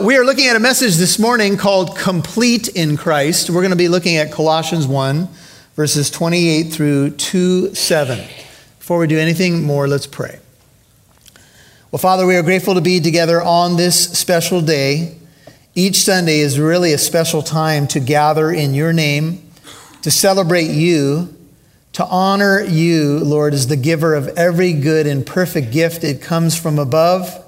[0.00, 3.50] We are looking at a message this morning called Complete in Christ.
[3.50, 5.28] We're going to be looking at Colossians 1,
[5.74, 8.24] verses 28 through 2 7.
[8.78, 10.38] Before we do anything more, let's pray.
[11.90, 15.16] Well, Father, we are grateful to be together on this special day.
[15.74, 19.50] Each Sunday is really a special time to gather in your name,
[20.02, 21.34] to celebrate you,
[21.94, 26.04] to honor you, Lord, as the giver of every good and perfect gift.
[26.04, 27.44] It comes from above,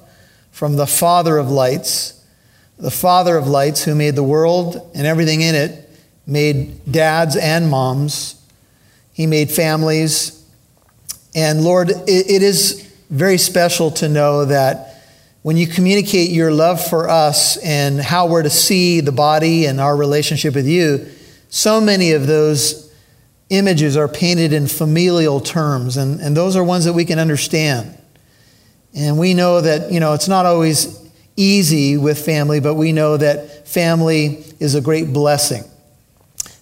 [0.51, 2.17] from the Father of lights
[2.81, 5.89] the Father of lights, who made the world and everything in it,
[6.27, 8.43] made dads and moms.
[9.13, 10.45] He made families.
[11.35, 15.03] And Lord, it is very special to know that
[15.43, 19.81] when you communicate your love for us and how we're to see the body and
[19.81, 21.07] our relationship with you,
[21.49, 22.93] so many of those
[23.49, 27.97] images are painted in familial terms, and, and those are ones that we can understand.
[28.95, 31.00] And we know that, you know, it's not always
[31.37, 35.65] easy with family, but we know that family is a great blessing.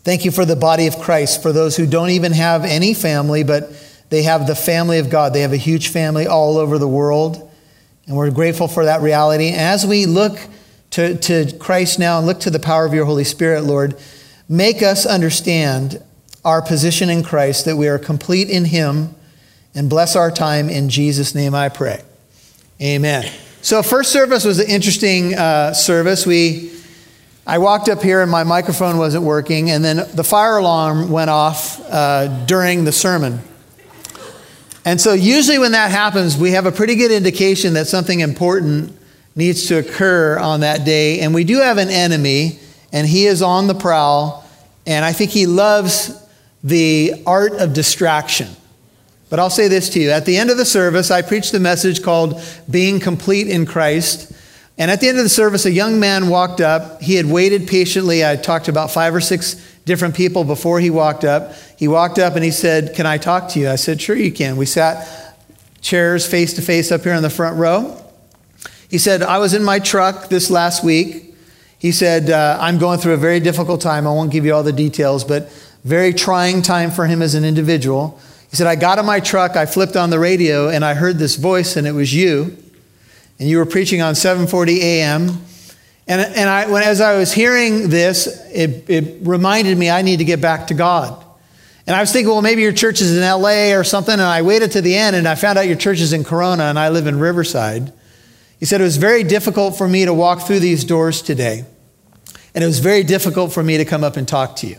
[0.05, 3.42] Thank you for the body of Christ, for those who don't even have any family,
[3.44, 3.72] but
[4.10, 5.34] they have the family of God.
[5.34, 7.50] They have a huge family all over the world.
[8.06, 9.50] And we're grateful for that reality.
[9.50, 10.38] As we look
[10.92, 13.98] to, to Christ now and look to the power of your Holy Spirit, Lord,
[14.48, 16.03] make us understand
[16.44, 19.14] our position in Christ, that we are complete in Him,
[19.75, 20.70] and bless our time.
[20.70, 22.03] In Jesus' name I pray.
[22.80, 23.30] Amen.
[23.61, 26.25] So, first service was an interesting uh, service.
[26.25, 26.70] We,
[27.45, 31.28] I walked up here and my microphone wasn't working, and then the fire alarm went
[31.28, 33.41] off uh, during the sermon.
[34.84, 38.97] And so, usually when that happens, we have a pretty good indication that something important
[39.34, 41.19] needs to occur on that day.
[41.19, 42.61] And we do have an enemy,
[42.93, 44.45] and he is on the prowl,
[44.87, 46.12] and I think he loves
[46.62, 48.48] the art of distraction.
[49.31, 50.11] But I'll say this to you.
[50.11, 52.41] At the end of the service, I preached a message called
[52.71, 54.33] Being Complete in Christ.
[54.79, 57.03] And at the end of the service, a young man walked up.
[57.03, 58.25] He had waited patiently.
[58.25, 61.55] I talked to about five or six different people before he walked up.
[61.77, 63.69] He walked up and he said, Can I talk to you?
[63.69, 64.56] I said, Sure, you can.
[64.56, 65.37] We sat
[65.81, 68.03] chairs face to face up here in the front row.
[68.88, 71.34] He said, I was in my truck this last week.
[71.78, 74.06] He said, uh, I'm going through a very difficult time.
[74.06, 75.50] I won't give you all the details, but
[75.84, 78.21] very trying time for him as an individual.
[78.50, 81.19] He said, I got in my truck, I flipped on the radio, and I heard
[81.19, 82.56] this voice, and it was you.
[83.38, 85.44] And you were preaching on 7:40 a.m.
[86.06, 90.16] And, and I, when, as I was hearing this, it, it reminded me I need
[90.19, 91.22] to get back to God.
[91.87, 94.14] And I was thinking, well, maybe your church is in LA or something.
[94.14, 96.64] And I waited to the end, and I found out your church is in Corona,
[96.64, 97.92] and I live in Riverside.
[98.58, 101.64] He said, it was very difficult for me to walk through these doors today.
[102.54, 104.78] And it was very difficult for me to come up and talk to you.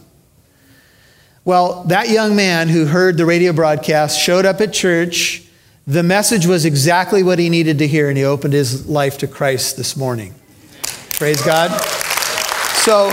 [1.49, 5.41] Well, that young man who heard the radio broadcast showed up at church.
[5.87, 9.27] The message was exactly what he needed to hear, and he opened his life to
[9.27, 10.35] Christ this morning.
[11.13, 11.71] Praise God.
[12.83, 13.09] So,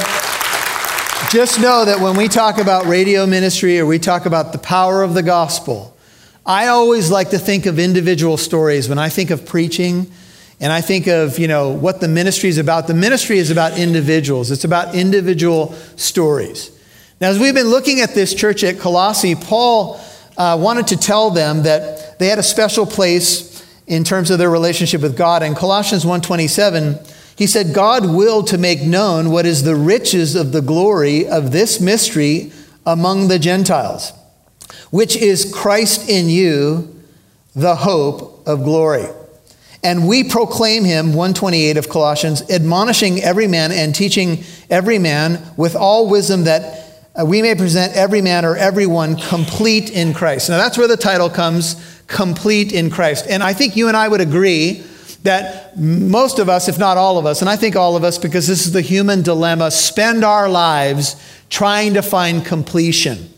[1.30, 5.02] just know that when we talk about radio ministry or we talk about the power
[5.02, 5.96] of the gospel,
[6.44, 10.12] I always like to think of individual stories when I think of preaching
[10.60, 12.86] and I think of, you know, what the ministry is about.
[12.86, 14.50] The ministry is about individuals.
[14.50, 16.75] It's about individual stories.
[17.18, 19.98] Now, as we've been looking at this church at Colossae, Paul
[20.36, 24.50] uh, wanted to tell them that they had a special place in terms of their
[24.50, 25.42] relationship with God.
[25.42, 26.98] In Colossians 1:27,
[27.34, 31.52] he said, "God willed to make known what is the riches of the glory of
[31.52, 32.52] this mystery
[32.84, 34.12] among the Gentiles,
[34.90, 36.86] which is Christ in you,
[37.54, 39.06] the hope of glory."
[39.82, 45.74] And we proclaim him, 128 of Colossians, admonishing every man and teaching every man with
[45.76, 46.85] all wisdom that
[47.18, 50.50] Uh, we may present every man or everyone complete in Christ.
[50.50, 53.26] Now, that's where the title comes complete in Christ.
[53.28, 54.84] And I think you and I would agree
[55.22, 58.18] that most of us, if not all of us, and I think all of us,
[58.18, 61.16] because this is the human dilemma, spend our lives
[61.48, 63.30] trying to find completion.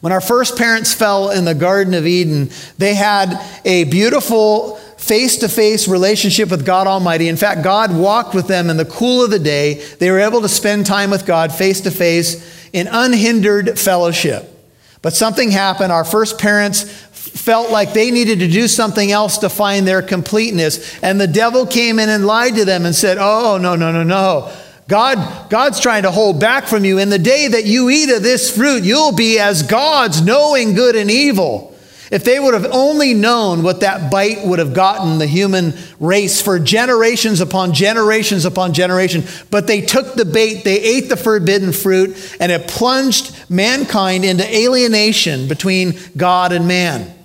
[0.00, 5.38] When our first parents fell in the Garden of Eden, they had a beautiful face
[5.38, 7.28] to face relationship with God Almighty.
[7.28, 9.74] In fact, God walked with them in the cool of the day.
[9.98, 14.54] They were able to spend time with God face to face in unhindered fellowship.
[15.02, 15.92] But something happened.
[15.92, 20.98] Our first parents felt like they needed to do something else to find their completeness.
[21.02, 24.02] And the devil came in and lied to them and said, Oh, no, no, no,
[24.02, 24.52] no.
[24.88, 26.98] God, God's trying to hold back from you.
[26.98, 30.96] In the day that you eat of this fruit, you'll be as gods, knowing good
[30.96, 31.67] and evil.
[32.10, 36.40] If they would have only known what that bite would have gotten the human race
[36.40, 41.72] for generations upon generations upon generation, but they took the bait, they ate the forbidden
[41.72, 47.17] fruit, and it plunged mankind into alienation between God and man.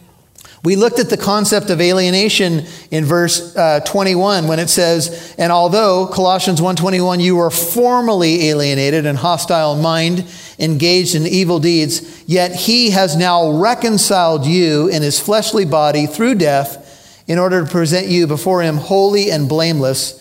[0.63, 5.51] We looked at the concept of alienation in verse uh, 21 when it says, "And
[5.51, 10.23] although Colossians 1:21 you were formerly alienated and hostile in mind,
[10.57, 16.35] engaged in evil deeds, yet he has now reconciled you in his fleshly body through
[16.35, 16.77] death
[17.27, 20.15] in order to present you before him holy and blameless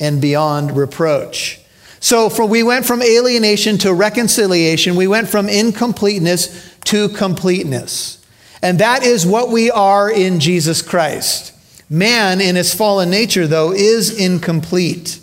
[0.00, 1.60] and beyond reproach."
[2.00, 4.96] So from, we went from alienation to reconciliation.
[4.96, 6.48] We went from incompleteness
[6.86, 8.18] to completeness.
[8.64, 11.52] And that is what we are in Jesus Christ.
[11.90, 15.20] Man, in his fallen nature, though, is incomplete.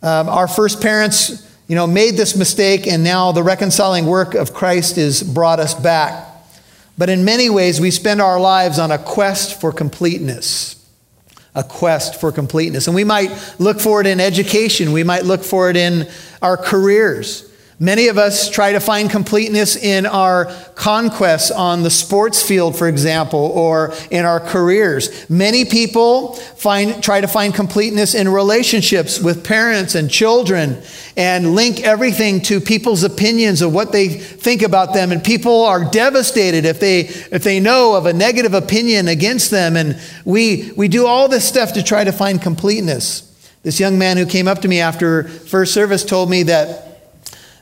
[0.00, 4.54] Um, our first parents, you know, made this mistake, and now the reconciling work of
[4.54, 6.24] Christ has brought us back.
[6.96, 10.76] But in many ways, we spend our lives on a quest for completeness.
[11.56, 12.86] A quest for completeness.
[12.86, 16.08] And we might look for it in education, we might look for it in
[16.40, 17.45] our careers.
[17.78, 20.46] Many of us try to find completeness in our
[20.76, 25.28] conquests on the sports field, for example, or in our careers.
[25.28, 30.80] Many people find, try to find completeness in relationships with parents and children
[31.18, 35.12] and link everything to people's opinions of what they think about them.
[35.12, 39.76] And people are devastated if they, if they know of a negative opinion against them.
[39.76, 43.22] And we, we do all this stuff to try to find completeness.
[43.64, 46.85] This young man who came up to me after first service told me that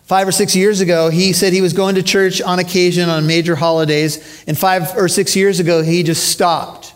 [0.05, 3.27] Five or six years ago, he said he was going to church on occasion on
[3.27, 4.45] major holidays.
[4.47, 6.95] And five or six years ago, he just stopped.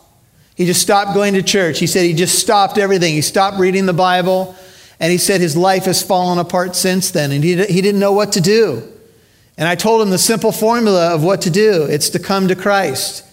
[0.54, 1.78] He just stopped going to church.
[1.78, 3.14] He said he just stopped everything.
[3.14, 4.54] He stopped reading the Bible.
[5.00, 7.32] And he said his life has fallen apart since then.
[7.32, 8.82] And he, he didn't know what to do.
[9.56, 12.54] And I told him the simple formula of what to do it's to come to
[12.54, 13.24] Christ.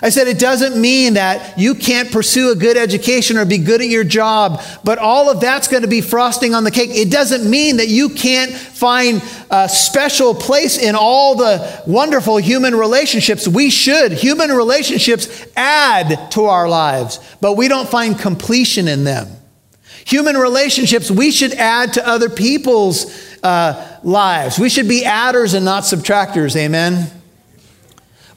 [0.00, 3.80] I said it doesn't mean that you can't pursue a good education or be good
[3.80, 6.90] at your job, but all of that's going to be frosting on the cake.
[6.90, 12.74] It doesn't mean that you can't find a special place in all the wonderful human
[12.76, 13.48] relationships.
[13.48, 14.12] We should.
[14.12, 19.28] Human relationships add to our lives, but we don't find completion in them.
[20.04, 24.58] Human relationships, we should add to other people's uh, lives.
[24.58, 26.56] We should be adders and not subtractors.
[26.56, 27.10] Amen.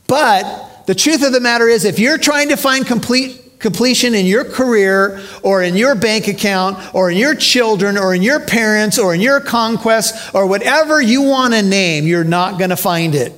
[0.08, 4.26] But the truth of the matter is, if you're trying to find complete completion in
[4.26, 8.98] your career or in your bank account or in your children or in your parents
[8.98, 13.16] or in your conquests or whatever you want to name, you're not going to find
[13.16, 13.34] it.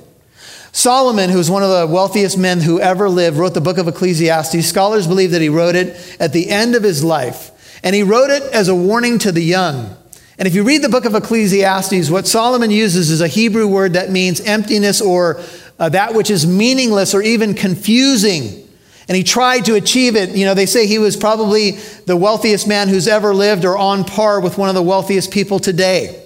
[0.71, 4.65] Solomon, who's one of the wealthiest men who ever lived, wrote the book of Ecclesiastes.
[4.65, 7.51] Scholars believe that he wrote it at the end of his life.
[7.83, 9.95] And he wrote it as a warning to the young.
[10.39, 13.93] And if you read the book of Ecclesiastes, what Solomon uses is a Hebrew word
[13.93, 15.43] that means emptiness or
[15.83, 18.65] uh, that which is meaningless or even confusing.
[19.09, 20.29] And he tried to achieve it.
[20.29, 21.71] You know, they say he was probably
[22.05, 25.59] the wealthiest man who's ever lived or on par with one of the wealthiest people
[25.59, 26.23] today.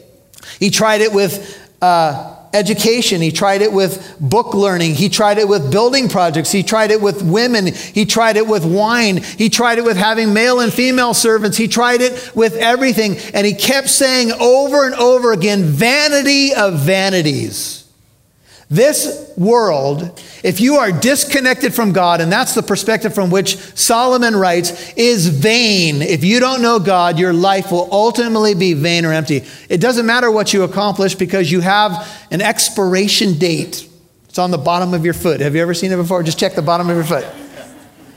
[0.60, 3.20] He tried it with uh, education.
[3.20, 4.94] He tried it with book learning.
[4.94, 6.52] He tried it with building projects.
[6.52, 7.74] He tried it with women.
[7.74, 9.24] He tried it with wine.
[9.24, 11.58] He tried it with having male and female servants.
[11.58, 13.18] He tried it with everything.
[13.34, 17.77] And he kept saying over and over again, vanity of vanities.
[18.70, 24.36] This world, if you are disconnected from God, and that's the perspective from which Solomon
[24.36, 26.02] writes, is vain.
[26.02, 29.44] If you don't know God, your life will ultimately be vain or empty.
[29.70, 33.88] It doesn't matter what you accomplish because you have an expiration date.
[34.28, 35.40] It's on the bottom of your foot.
[35.40, 36.22] Have you ever seen it before?
[36.22, 37.26] Just check the bottom of your foot.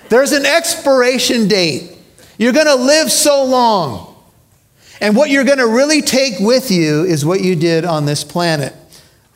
[0.09, 1.97] There's an expiration date.
[2.39, 4.17] You're going to live so long.
[5.01, 8.25] And what you're going to really take with you is what you did on this
[8.25, 8.75] planet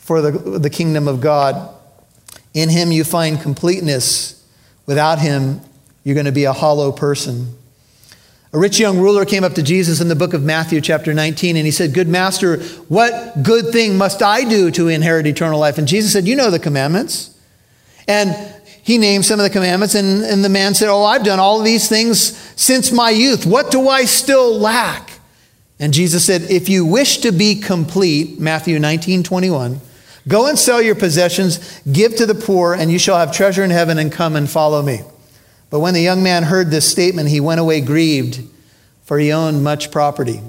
[0.05, 1.75] for the, the kingdom of God.
[2.53, 4.47] In him you find completeness.
[4.87, 5.63] Without him,
[6.05, 7.57] you're going to be a hollow person.
[8.53, 11.57] A rich young ruler came up to Jesus in the book of Matthew, chapter 19,
[11.57, 15.79] and he said, Good master, what good thing must I do to inherit eternal life?
[15.79, 17.37] And Jesus said, You know the commandments.
[18.07, 18.37] And
[18.83, 21.63] he named some of the commandments, and, and the man said, Oh, I've done all
[21.63, 23.47] these things since my youth.
[23.47, 25.19] What do I still lack?
[25.81, 29.81] And Jesus said, If you wish to be complete, Matthew 19, 21,
[30.27, 33.71] Go and sell your possessions, give to the poor, and you shall have treasure in
[33.71, 35.01] heaven, and come and follow me.
[35.71, 38.43] But when the young man heard this statement, he went away grieved,
[39.03, 40.41] for he owned much property.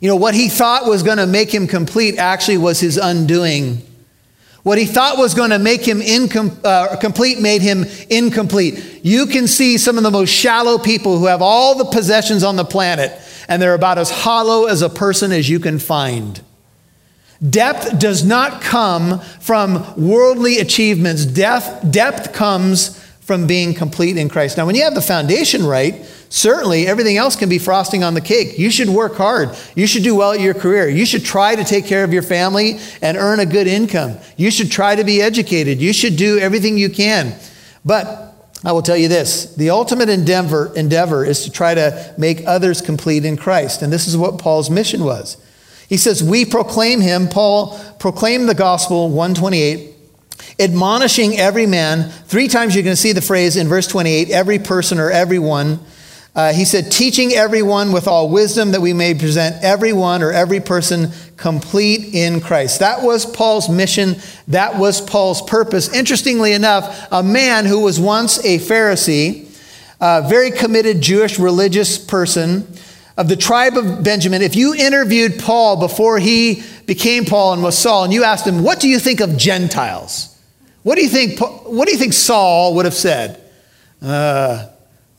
[0.00, 3.82] You know, what he thought was going to make him complete actually was his undoing.
[4.62, 9.00] What he thought was going to make him incom- uh, complete made him incomplete.
[9.02, 12.56] You can see some of the most shallow people who have all the possessions on
[12.56, 13.16] the planet,
[13.48, 16.42] and they're about as hollow as a person as you can find.
[17.48, 21.26] Depth does not come from worldly achievements.
[21.26, 24.56] Depth, depth comes from being complete in Christ.
[24.56, 28.20] Now, when you have the foundation right, certainly everything else can be frosting on the
[28.20, 28.56] cake.
[28.56, 29.50] You should work hard.
[29.74, 30.88] You should do well at your career.
[30.88, 34.16] You should try to take care of your family and earn a good income.
[34.36, 35.80] You should try to be educated.
[35.80, 37.34] You should do everything you can.
[37.84, 38.32] But
[38.64, 42.80] I will tell you this the ultimate endeavor, endeavor is to try to make others
[42.80, 43.82] complete in Christ.
[43.82, 45.36] And this is what Paul's mission was.
[45.88, 49.94] He says, We proclaim him, Paul proclaimed the gospel, 128,
[50.58, 52.10] admonishing every man.
[52.26, 55.80] Three times you're going to see the phrase in verse 28 every person or everyone.
[56.34, 60.60] Uh, he said, teaching everyone with all wisdom that we may present everyone or every
[60.60, 62.80] person complete in Christ.
[62.80, 64.16] That was Paul's mission.
[64.48, 65.90] That was Paul's purpose.
[65.94, 69.48] Interestingly enough, a man who was once a Pharisee,
[69.98, 72.66] a very committed Jewish religious person
[73.16, 77.76] of the tribe of Benjamin, if you interviewed Paul before he became Paul and was
[77.76, 80.36] Saul, and you asked him, What do you think of Gentiles?
[80.82, 83.42] What do you think, what do you think Saul would have said?
[84.00, 84.68] Uh,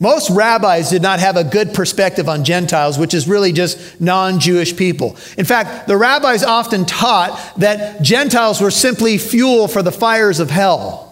[0.00, 4.38] most rabbis did not have a good perspective on Gentiles, which is really just non
[4.38, 5.16] Jewish people.
[5.36, 10.50] In fact, the rabbis often taught that Gentiles were simply fuel for the fires of
[10.50, 11.07] hell.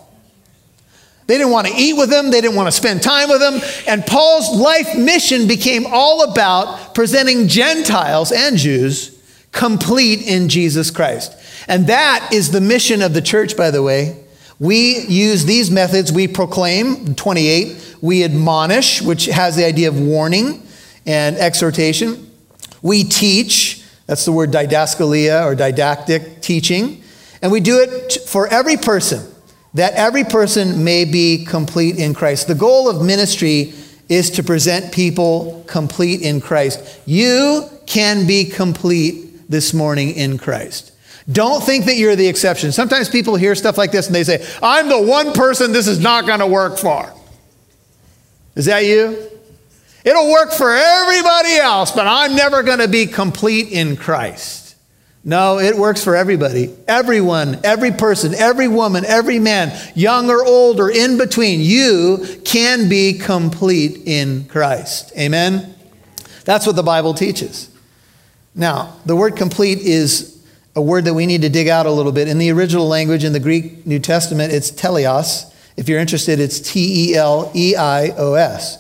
[1.27, 3.61] They didn't want to eat with them, they didn't want to spend time with them.
[3.87, 9.17] And Paul's life mission became all about presenting Gentiles and Jews
[9.53, 11.33] complete in Jesus Christ.
[11.67, 14.23] And that is the mission of the church, by the way.
[14.59, 16.13] We use these methods.
[16.13, 17.97] We proclaim, 28.
[18.01, 20.63] We admonish, which has the idea of warning
[21.05, 22.31] and exhortation.
[22.83, 27.03] We teach, that's the word didaskalia or didactic teaching.
[27.43, 29.27] And we do it for every person,
[29.77, 32.49] that every person may be complete in Christ.
[32.49, 33.75] The goal of ministry
[34.09, 37.01] is to present people complete in Christ.
[37.05, 40.93] You can be complete this morning in Christ.
[41.31, 42.73] Don't think that you're the exception.
[42.73, 46.01] Sometimes people hear stuff like this and they say, I'm the one person this is
[46.01, 47.13] not going to work for.
[48.55, 49.29] Is that you?
[50.05, 54.66] It'll work for everybody else, but I'm never going to be complete in Christ.
[55.27, 56.73] No, it works for everybody.
[56.87, 62.89] Everyone, every person, every woman, every man, young or old or in between, you can
[62.89, 65.13] be complete in Christ.
[65.19, 65.75] Amen?
[66.45, 67.69] That's what the Bible teaches.
[68.55, 70.41] Now, the word complete is
[70.77, 72.29] a word that we need to dig out a little bit.
[72.29, 75.53] In the original language, in the Greek New Testament, it's teleos.
[75.77, 78.79] If you're interested, it's T E L E I O S.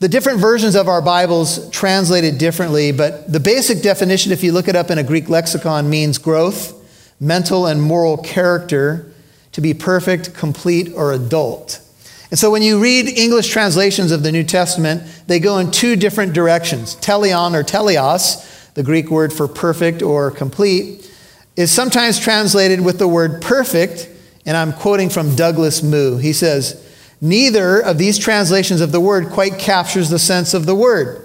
[0.00, 4.52] The different versions of our Bibles translate it differently, but the basic definition, if you
[4.52, 6.72] look it up in a Greek lexicon, means growth,
[7.20, 9.12] mental and moral character,
[9.52, 11.80] to be perfect, complete, or adult.
[12.30, 15.96] And so when you read English translations of the New Testament, they go in two
[15.96, 16.94] different directions.
[16.96, 18.44] Teleon or teleos
[18.78, 21.10] the Greek word for perfect or complete,
[21.56, 24.08] is sometimes translated with the word perfect,
[24.46, 26.18] and I'm quoting from Douglas Moo.
[26.18, 26.87] He says,
[27.20, 31.24] Neither of these translations of the word quite captures the sense of the word.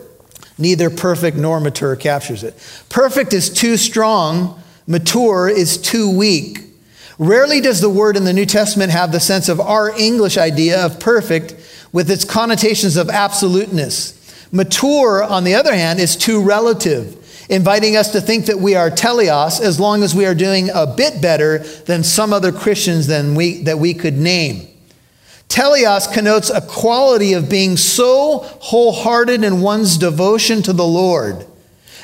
[0.57, 2.55] Neither perfect nor mature captures it.
[2.89, 6.59] Perfect is too strong, mature is too weak.
[7.19, 10.83] Rarely does the word in the New Testament have the sense of our English idea
[10.83, 11.55] of perfect
[11.91, 14.19] with its connotations of absoluteness.
[14.51, 17.19] Mature, on the other hand, is too relative
[17.49, 20.87] inviting us to think that we are teleos as long as we are doing a
[20.87, 24.67] bit better than some other Christians than we, that we could name.
[25.53, 31.45] Teleos connotes a quality of being so wholehearted in one's devotion to the Lord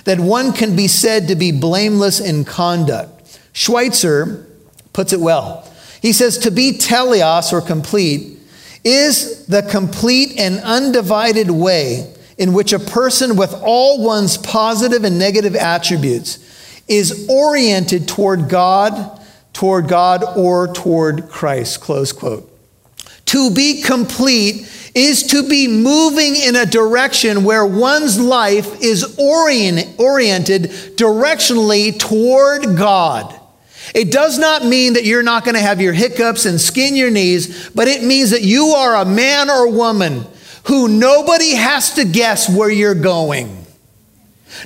[0.03, 3.39] that one can be said to be blameless in conduct.
[3.51, 4.45] Schweitzer
[4.93, 5.67] puts it well.
[5.99, 8.37] He says, To be teleos or complete
[8.83, 15.17] is the complete and undivided way in which a person with all one's positive and
[15.17, 16.37] negative attributes
[16.87, 19.19] is oriented toward God,
[19.53, 22.45] toward God or toward Christ, close quote.
[23.29, 29.99] To be complete is to be moving in a direction where one's life is orient,
[29.99, 30.63] oriented
[30.97, 33.39] directionally toward God.
[33.93, 37.11] It does not mean that you're not going to have your hiccups and skin your
[37.11, 40.25] knees, but it means that you are a man or woman
[40.63, 43.58] who nobody has to guess where you're going.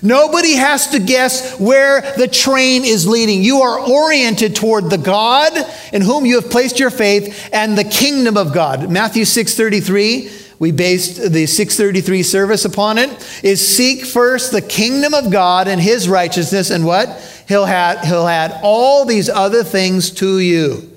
[0.01, 3.43] Nobody has to guess where the train is leading.
[3.43, 5.53] You are oriented toward the God
[5.91, 8.89] in whom you have placed your faith and the kingdom of God.
[8.89, 13.09] Matthew 6:33, we based the 633 service upon it,
[13.43, 17.09] is seek first the kingdom of God and his righteousness and what?
[17.47, 20.89] He'll add, he'll add all these other things to you.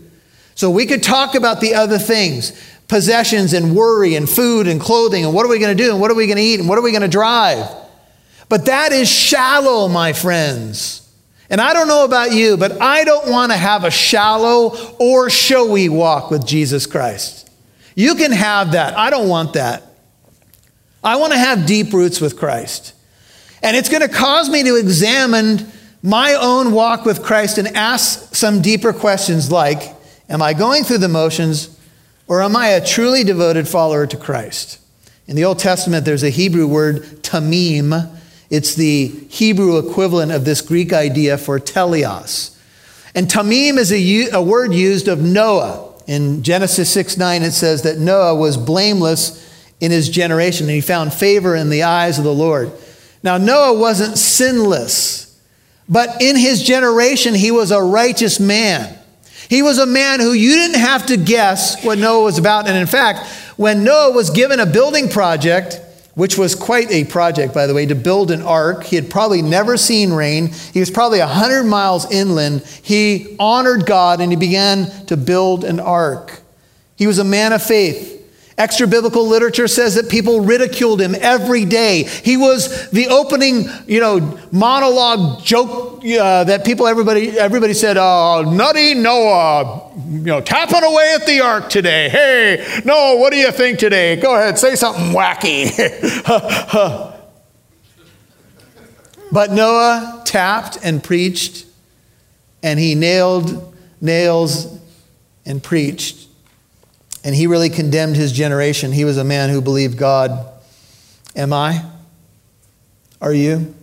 [0.55, 2.53] So we could talk about the other things
[2.89, 6.01] possessions and worry and food and clothing and what are we going to do and
[6.01, 7.67] what are we going to eat and what are we going to drive.
[8.49, 11.03] But that is shallow, my friends.
[11.49, 15.31] And I don't know about you, but I don't want to have a shallow or
[15.31, 17.51] showy walk with Jesus Christ.
[17.95, 18.97] You can have that.
[18.97, 19.85] I don't want that.
[21.03, 22.95] I want to have deep roots with Christ.
[23.63, 25.67] And it's going to cause me to examine
[26.03, 29.95] my own walk with Christ and ask some deeper questions like
[30.29, 31.79] Am I going through the motions
[32.27, 34.81] Or am I a truly devoted follower to Christ?
[35.29, 38.16] In the Old Testament, there's a Hebrew word, tamim.
[38.51, 42.57] It's the Hebrew equivalent of this Greek idea for teleos.
[43.15, 45.95] And tamim is a, a word used of Noah.
[46.07, 49.43] In Genesis 6 9, it says that Noah was blameless
[49.81, 52.71] in his generation and he found favor in the eyes of the Lord.
[53.23, 55.37] Now, Noah wasn't sinless,
[55.89, 58.97] but in his generation, he was a righteous man.
[59.49, 62.69] He was a man who you didn't have to guess what Noah was about.
[62.69, 63.27] And in fact,
[63.57, 65.81] when Noah was given a building project,
[66.17, 68.85] which was quite a project, by the way, to build an ark.
[68.85, 70.49] He had probably never seen rain.
[70.73, 72.63] He was probably 100 miles inland.
[72.83, 76.41] He honored God and he began to build an ark.
[76.97, 78.16] He was a man of faith.
[78.59, 82.05] Extra biblical literature says that people ridiculed him every day.
[82.05, 88.51] He was the opening, you know, monologue joke uh, that people, everybody, everybody said, "Oh,
[88.51, 92.09] nutty Noah, you know, tapping away at the ark today.
[92.09, 94.17] Hey, Noah, what do you think today?
[94.17, 95.69] Go ahead, say something wacky."
[99.33, 101.67] but Noah tapped and preached,
[102.63, 104.81] and he nailed nails
[105.45, 106.26] and preached
[107.27, 108.93] and he really condemned his generation.
[108.93, 110.47] He was a man who believed God.
[111.35, 111.85] Am I?
[113.21, 113.75] Are you?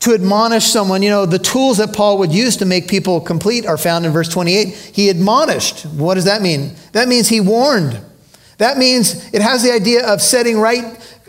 [0.00, 3.64] To admonish someone, you know, the tools that Paul would use to make people complete
[3.64, 4.74] are found in verse 28.
[4.92, 5.86] He admonished.
[5.86, 6.76] What does that mean?
[6.92, 7.98] That means he warned.
[8.58, 10.84] That means it has the idea of setting right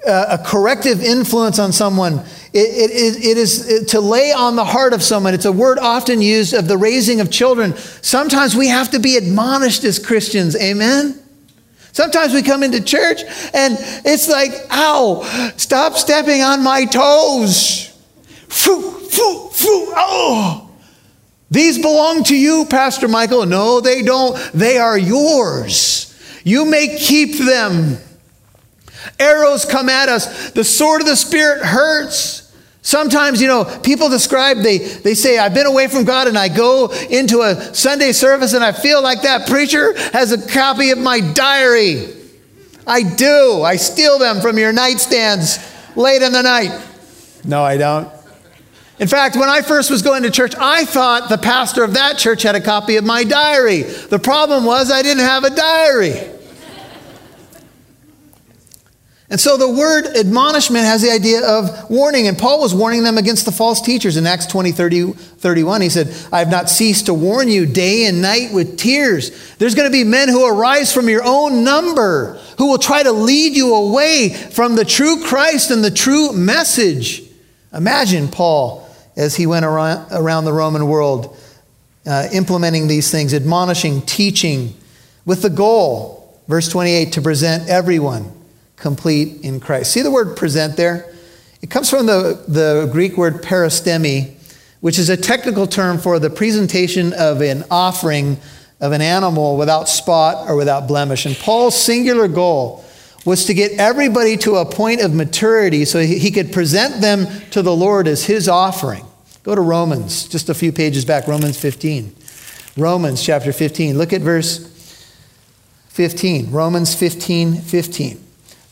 [0.06, 2.26] uh, a corrective influence on someone.
[2.58, 5.34] It, it, it is to lay on the heart of someone.
[5.34, 7.76] It's a word often used of the raising of children.
[7.76, 10.56] Sometimes we have to be admonished as Christians.
[10.56, 11.22] Amen?
[11.92, 15.24] Sometimes we come into church and it's like, ow,
[15.58, 17.90] stop stepping on my toes.
[18.48, 20.70] Foo, foo, foo, oh.
[21.52, 23.46] These belong to you, Pastor Michael.
[23.46, 24.38] No, they don't.
[24.54, 26.18] They are yours.
[26.46, 27.98] You may keep them.
[29.20, 30.52] Arrows come at us.
[30.52, 32.45] The sword of the Spirit hurts.
[32.86, 36.50] Sometimes, you know, people describe, they, they say, I've been away from God and I
[36.50, 41.00] go into a Sunday service and I feel like that preacher has a copy of
[41.00, 42.06] my diary.
[42.86, 43.64] I do.
[43.64, 45.58] I steal them from your nightstands
[45.96, 46.80] late in the night.
[47.44, 48.08] No, I don't.
[49.00, 52.20] In fact, when I first was going to church, I thought the pastor of that
[52.20, 53.82] church had a copy of my diary.
[53.82, 56.35] The problem was I didn't have a diary.
[59.28, 62.28] And so the word admonishment has the idea of warning.
[62.28, 64.18] And Paul was warning them against the false teachers.
[64.18, 68.06] In Acts 20, 30, 31, he said, I have not ceased to warn you day
[68.06, 69.56] and night with tears.
[69.56, 73.12] There's going to be men who arise from your own number who will try to
[73.12, 77.24] lead you away from the true Christ and the true message.
[77.74, 81.36] Imagine Paul as he went around, the Roman world
[82.06, 84.76] uh, implementing these things, admonishing, teaching,
[85.26, 88.32] with the goal, verse 28, to present everyone
[88.76, 89.92] complete in Christ.
[89.92, 91.12] See the word present there?
[91.62, 94.34] It comes from the, the Greek word paristemi,
[94.82, 98.38] which is a technical term for the presentation of an offering
[98.82, 101.26] of an animal without spot or without blemish.
[101.26, 102.84] And Paul's singular goal
[103.26, 107.62] was to get everybody to a point of maturity so he could present them to
[107.62, 109.06] the Lord as his offering.
[109.44, 112.16] Go to Romans, just a few pages back, Romans 15.
[112.78, 113.98] Romans chapter 15.
[113.98, 114.72] Look at verse
[115.90, 116.52] 15.
[116.52, 118.25] Romans 15, 15.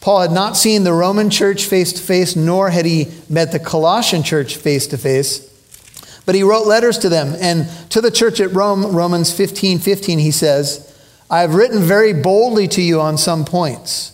[0.04, 3.60] Paul had not seen the Roman church face to face, nor had he met the
[3.60, 5.50] Colossian church face to face.
[6.26, 7.34] But he wrote letters to them.
[7.40, 10.94] And to the church at Rome, Romans 15 15, he says,
[11.30, 14.12] I have written very boldly to you on some points,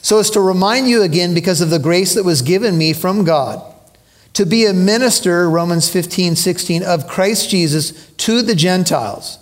[0.00, 3.22] so as to remind you again, because of the grace that was given me from
[3.22, 3.62] God,
[4.32, 9.38] to be a minister, Romans 15 16, of Christ Jesus to the Gentiles,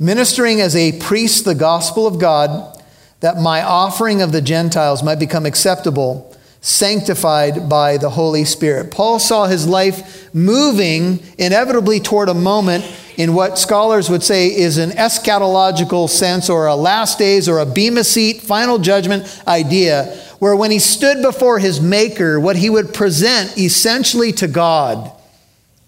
[0.00, 2.74] ministering as a priest the gospel of God
[3.20, 8.90] that my offering of the Gentiles might become acceptable, sanctified by the Holy Spirit.
[8.90, 12.84] Paul saw his life moving inevitably toward a moment
[13.16, 17.66] in what scholars would say is an eschatological sense or a last days or a
[17.66, 20.04] bema seat, final judgment idea,
[20.38, 25.10] where when he stood before his Maker, what he would present essentially to God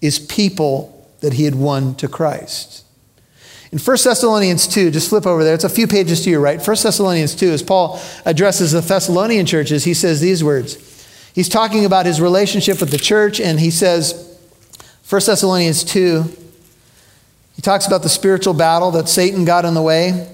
[0.01, 2.85] is people that he had won to Christ.
[3.73, 6.59] In 1 Thessalonians 2, just flip over there, it's a few pages to your right.
[6.59, 10.77] 1 Thessalonians 2, as Paul addresses the Thessalonian churches, he says these words.
[11.35, 14.39] He's talking about his relationship with the church, and he says,
[15.09, 16.25] 1 Thessalonians 2,
[17.55, 20.29] he talks about the spiritual battle that Satan got in the way.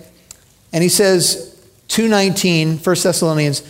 [0.73, 3.61] And he says, 219, 1 Thessalonians,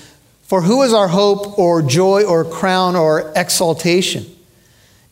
[0.42, 4.26] for who is our hope or joy or crown or exaltation?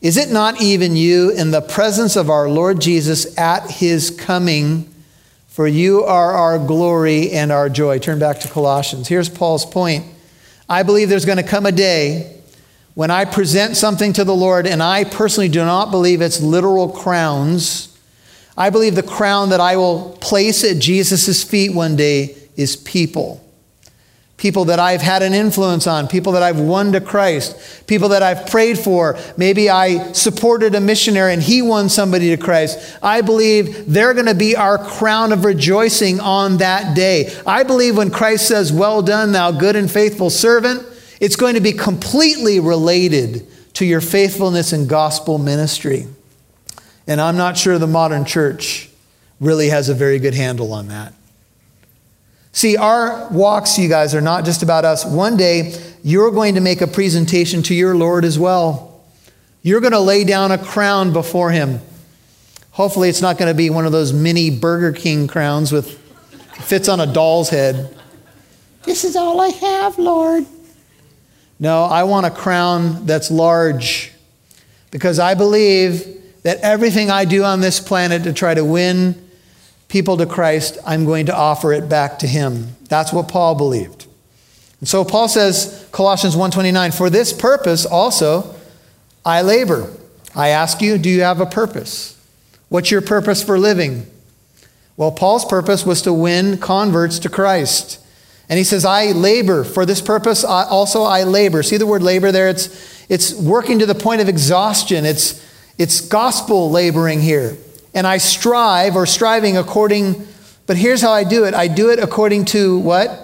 [0.01, 4.93] Is it not even you in the presence of our Lord Jesus at his coming
[5.55, 7.97] for you are our glory and our joy.
[7.97, 9.07] Turn back to Colossians.
[9.07, 10.05] Here's Paul's point.
[10.67, 12.41] I believe there's going to come a day
[12.93, 16.89] when I present something to the Lord, and I personally do not believe it's literal
[16.89, 17.97] crowns.
[18.57, 23.41] I believe the crown that I will place at Jesus' feet one day is people
[24.37, 28.21] people that I've had an influence on, people that I've won to Christ, people that
[28.21, 29.17] I've prayed for.
[29.37, 32.97] Maybe I supported a missionary and he won somebody to Christ.
[33.01, 37.33] I believe they're going to be our crown of rejoicing on that day.
[37.47, 40.85] I believe when Christ says, Well done, thou good and faithful servant,
[41.21, 46.07] it's going to be completely related to your faithfulness in gospel ministry.
[47.07, 48.89] And I'm not sure the modern church
[49.39, 51.13] really has a very good handle on that.
[52.55, 55.03] See, our walks, you guys, are not just about us.
[55.03, 59.03] One day, you're going to make a presentation to your Lord as well.
[59.61, 61.81] You're going to lay down a crown before Him.
[62.71, 65.97] Hopefully, it's not going to be one of those mini Burger King crowns with
[66.61, 67.93] fits on a doll's head.
[68.83, 70.45] This is all I have, Lord.
[71.59, 74.13] No, I want a crown that's large
[74.91, 79.24] because I believe that everything I do on this planet to try to win
[79.87, 82.75] people to Christ, I'm going to offer it back to him.
[82.89, 84.07] That's what Paul believed.
[84.79, 88.55] And so Paul says, Colossians 1:29, for this purpose also
[89.25, 89.91] I labor.
[90.35, 92.19] I ask you, do you have a purpose?
[92.69, 94.05] What's your purpose for living?
[94.97, 97.99] Well, Paul's purpose was to win converts to Christ.
[98.47, 99.63] And he says, I labor.
[99.63, 101.63] For this purpose, I, also I labor.
[101.63, 102.49] See the word labor there?
[102.49, 105.05] It's, it's working to the point of exhaustion.
[105.05, 105.43] It's,
[105.77, 107.57] it's gospel laboring here
[107.95, 110.27] and I strive or striving according,
[110.67, 113.21] but here's how I do it I do it according to what?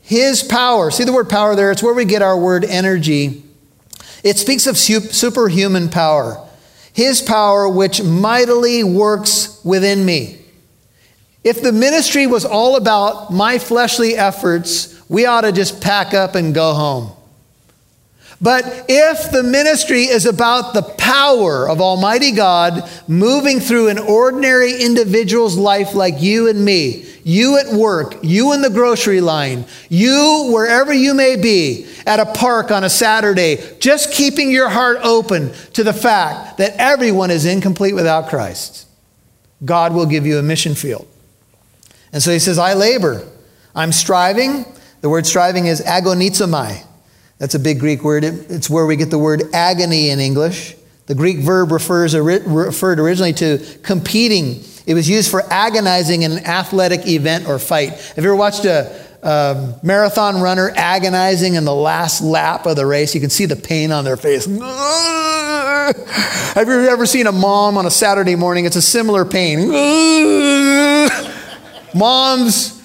[0.00, 0.90] His power.
[0.90, 1.70] See the word power there?
[1.70, 3.44] It's where we get our word energy.
[4.24, 6.42] It speaks of superhuman power.
[6.92, 10.38] His power, which mightily works within me.
[11.44, 16.34] If the ministry was all about my fleshly efforts, we ought to just pack up
[16.34, 17.12] and go home.
[18.40, 24.82] But if the ministry is about the power of Almighty God moving through an ordinary
[24.82, 30.50] individual's life like you and me, you at work, you in the grocery line, you
[30.52, 35.52] wherever you may be, at a park on a Saturday, just keeping your heart open
[35.72, 38.86] to the fact that everyone is incomplete without Christ,
[39.64, 41.08] God will give you a mission field.
[42.12, 43.26] And so he says, I labor.
[43.74, 44.64] I'm striving.
[45.00, 46.85] The word striving is agonizomai.
[47.38, 48.24] That's a big Greek word.
[48.24, 50.74] It's where we get the word agony in English.
[51.06, 54.64] The Greek verb refers, referred originally to competing.
[54.86, 57.90] It was used for agonizing in an athletic event or fight.
[57.90, 62.86] Have you ever watched a, a marathon runner agonizing in the last lap of the
[62.86, 63.14] race?
[63.14, 64.46] You can see the pain on their face.
[66.56, 68.64] Have you ever seen a mom on a Saturday morning?
[68.64, 69.68] It's a similar pain.
[71.94, 72.75] Moms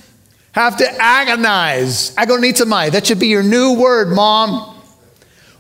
[0.54, 2.14] have to agonize.
[2.16, 2.92] Agonizomai.
[2.92, 4.78] That should be your new word, mom.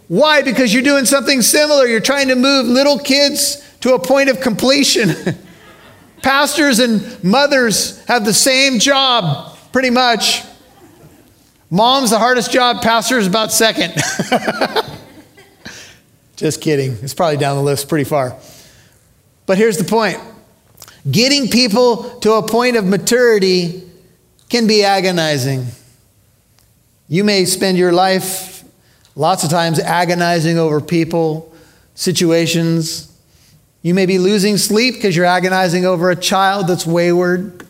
[0.07, 0.41] Why?
[0.41, 1.85] Because you're doing something similar.
[1.85, 5.37] You're trying to move little kids to a point of completion.
[6.21, 10.43] Pastors and mothers have the same job, pretty much.
[11.69, 13.93] Mom's the hardest job, pastor is about second.
[16.35, 16.97] Just kidding.
[17.01, 18.37] It's probably down the list pretty far.
[19.45, 20.19] But here's the point
[21.09, 23.90] getting people to a point of maturity
[24.51, 25.65] can be agonizing.
[27.07, 28.65] You may spend your life
[29.15, 31.55] lots of times agonizing over people,
[31.95, 33.17] situations.
[33.81, 37.65] You may be losing sleep because you're agonizing over a child that's wayward.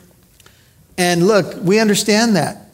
[0.97, 2.65] And look, we understand that.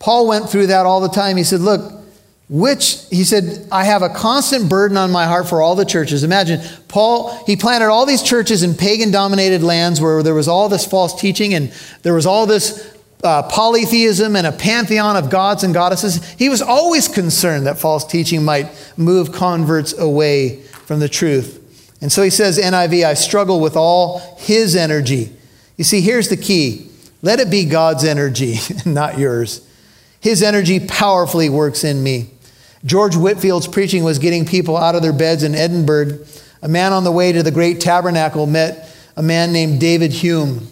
[0.00, 1.36] Paul went through that all the time.
[1.36, 2.02] He said, Look,
[2.48, 6.24] which, he said, I have a constant burden on my heart for all the churches.
[6.24, 10.68] Imagine, Paul, he planted all these churches in pagan dominated lands where there was all
[10.68, 15.62] this false teaching and there was all this uh, polytheism and a pantheon of gods
[15.64, 21.08] and goddesses, he was always concerned that false teaching might move converts away from the
[21.08, 21.56] truth.
[22.00, 25.32] And so he says, NIV, I struggle with all his energy.
[25.76, 26.90] You see, here's the key
[27.22, 28.56] let it be God's energy,
[28.86, 29.66] not yours.
[30.20, 32.30] His energy powerfully works in me.
[32.84, 36.24] George Whitefield's preaching was getting people out of their beds in Edinburgh.
[36.62, 40.66] A man on the way to the great tabernacle met a man named David Hume.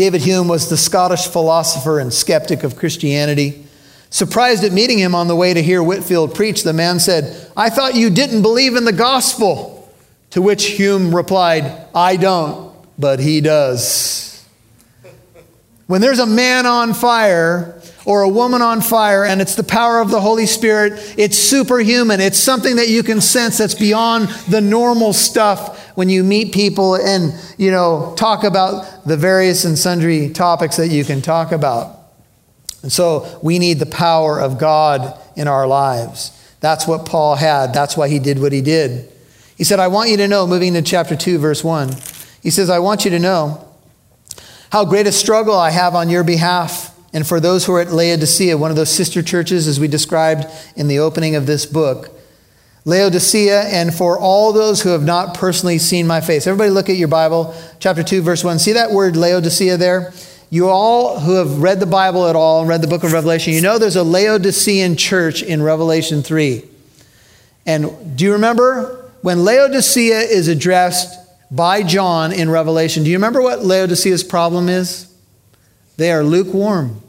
[0.00, 3.66] David Hume was the Scottish philosopher and skeptic of Christianity.
[4.08, 7.68] Surprised at meeting him on the way to hear Whitefield preach, the man said, I
[7.68, 9.92] thought you didn't believe in the gospel.
[10.30, 14.42] To which Hume replied, I don't, but he does.
[15.86, 20.00] When there's a man on fire or a woman on fire and it's the power
[20.00, 22.22] of the Holy Spirit, it's superhuman.
[22.22, 26.94] It's something that you can sense that's beyond the normal stuff when you meet people
[26.94, 31.96] and, you know, talk about the various and sundry topics that you can talk about.
[32.82, 36.36] And so we need the power of God in our lives.
[36.60, 37.72] That's what Paul had.
[37.72, 39.10] That's why he did what he did.
[39.56, 41.90] He said, I want you to know, moving to chapter 2, verse 1,
[42.42, 43.66] he says, I want you to know
[44.72, 47.92] how great a struggle I have on your behalf and for those who are at
[47.92, 52.10] Laodicea, one of those sister churches as we described in the opening of this book.
[52.84, 56.46] Laodicea, and for all those who have not personally seen my face.
[56.46, 58.58] Everybody look at your Bible, chapter 2, verse 1.
[58.58, 60.12] See that word Laodicea there?
[60.48, 63.52] You all who have read the Bible at all and read the book of Revelation,
[63.52, 66.64] you know there's a Laodicean church in Revelation 3.
[67.66, 71.16] And do you remember when Laodicea is addressed
[71.50, 73.04] by John in Revelation?
[73.04, 75.12] Do you remember what Laodicea's problem is?
[75.96, 77.02] They are lukewarm.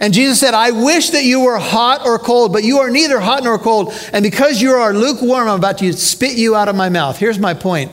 [0.00, 3.18] And Jesus said, I wish that you were hot or cold, but you are neither
[3.18, 3.92] hot nor cold.
[4.12, 7.18] And because you are lukewarm, I'm about to spit you out of my mouth.
[7.18, 7.90] Here's my point.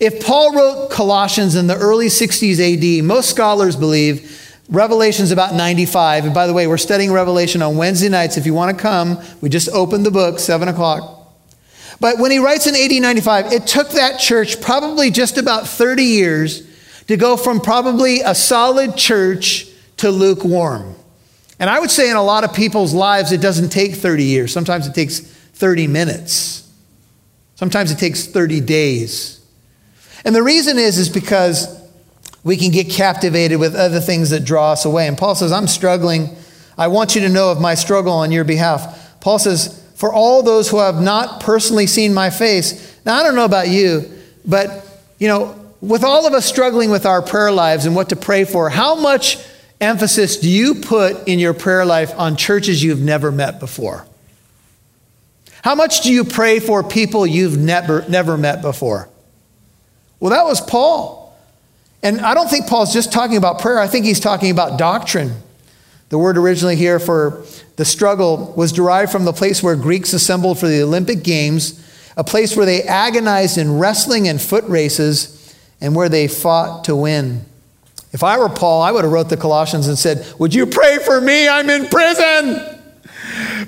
[0.00, 6.26] If Paul wrote Colossians in the early 60s AD, most scholars believe Revelation's about 95.
[6.26, 8.36] And by the way, we're studying Revelation on Wednesday nights.
[8.36, 11.16] If you want to come, we just opened the book, 7 o'clock.
[12.00, 16.04] But when he writes in AD 95, it took that church probably just about 30
[16.04, 16.62] years
[17.08, 19.66] to go from probably a solid church
[19.96, 20.94] to lukewarm.
[21.58, 24.52] And I would say in a lot of people's lives, it doesn't take 30 years.
[24.52, 26.70] Sometimes it takes 30 minutes.
[27.56, 29.44] Sometimes it takes 30 days.
[30.24, 31.76] And the reason is, is because
[32.44, 35.08] we can get captivated with other things that draw us away.
[35.08, 36.36] And Paul says, I'm struggling.
[36.76, 39.20] I want you to know of my struggle on your behalf.
[39.20, 42.96] Paul says, for all those who have not personally seen my face.
[43.04, 44.08] Now, I don't know about you,
[44.44, 44.86] but,
[45.18, 48.44] you know, with all of us struggling with our prayer lives and what to pray
[48.44, 49.38] for, how much
[49.80, 54.06] emphasis do you put in your prayer life on churches you've never met before?
[55.62, 59.08] How much do you pray for people you've never, never met before?
[60.20, 61.36] Well, that was Paul.
[62.02, 65.32] And I don't think Paul's just talking about prayer, I think he's talking about doctrine.
[66.10, 67.44] The word originally here for
[67.76, 71.84] the struggle was derived from the place where Greeks assembled for the Olympic Games,
[72.16, 76.96] a place where they agonized in wrestling and foot races, and where they fought to
[76.96, 77.44] win.
[78.12, 80.98] If I were Paul, I would have wrote the Colossians and said, Would you pray
[80.98, 81.48] for me?
[81.48, 82.78] I'm in prison.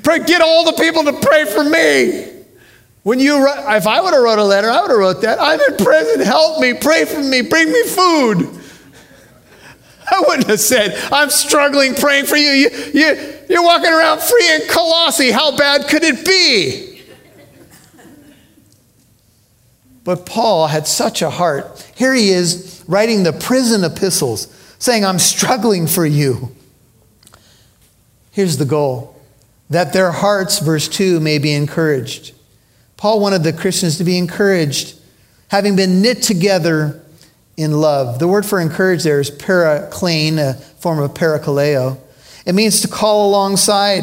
[0.02, 2.26] Pray, get all the people to pray for me.
[3.02, 5.38] When you, if I would have wrote a letter, I would have wrote that.
[5.40, 6.20] I'm in prison.
[6.20, 6.74] Help me.
[6.74, 7.42] Pray for me.
[7.42, 8.60] Bring me food.
[10.10, 12.50] I wouldn't have said, I'm struggling praying for you.
[12.50, 15.30] you, you you're walking around free in Colossae.
[15.30, 17.02] How bad could it be?
[20.02, 21.88] But Paul had such a heart.
[21.94, 24.48] Here he is writing the prison epistles,
[24.78, 26.54] saying, I'm struggling for you.
[28.32, 29.16] Here's the goal
[29.70, 32.34] that their hearts, verse 2, may be encouraged.
[32.96, 34.98] Paul wanted the Christians to be encouraged,
[35.48, 37.00] having been knit together
[37.56, 38.18] in love.
[38.18, 41.98] The word for encourage there is paraklane, a form of parakaleo.
[42.44, 44.02] It means to call alongside.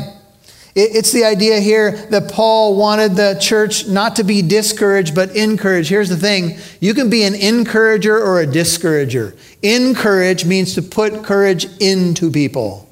[0.79, 5.89] It's the idea here that Paul wanted the church not to be discouraged, but encouraged.
[5.89, 9.35] Here's the thing you can be an encourager or a discourager.
[9.63, 12.87] Encourage means to put courage into people.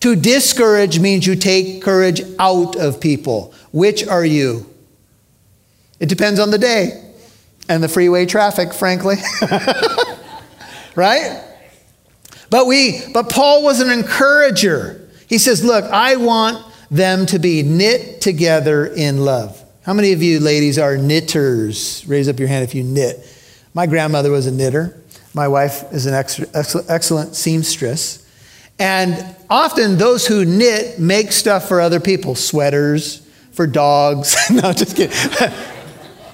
[0.00, 3.52] To discourage means you take courage out of people.
[3.72, 4.64] Which are you?
[6.00, 7.12] It depends on the day
[7.68, 9.16] and the freeway traffic, frankly.
[10.96, 11.44] right?
[12.48, 15.10] But we but Paul was an encourager.
[15.28, 20.22] He says, "Look, I want them to be knit together in love." How many of
[20.22, 22.04] you ladies are knitters?
[22.06, 23.18] Raise up your hand if you knit.
[23.74, 24.96] My grandmother was a knitter.
[25.34, 28.24] My wife is an excellent seamstress.
[28.78, 34.36] And often those who knit make stuff for other people, sweaters for dogs.
[34.50, 35.16] no, just kidding.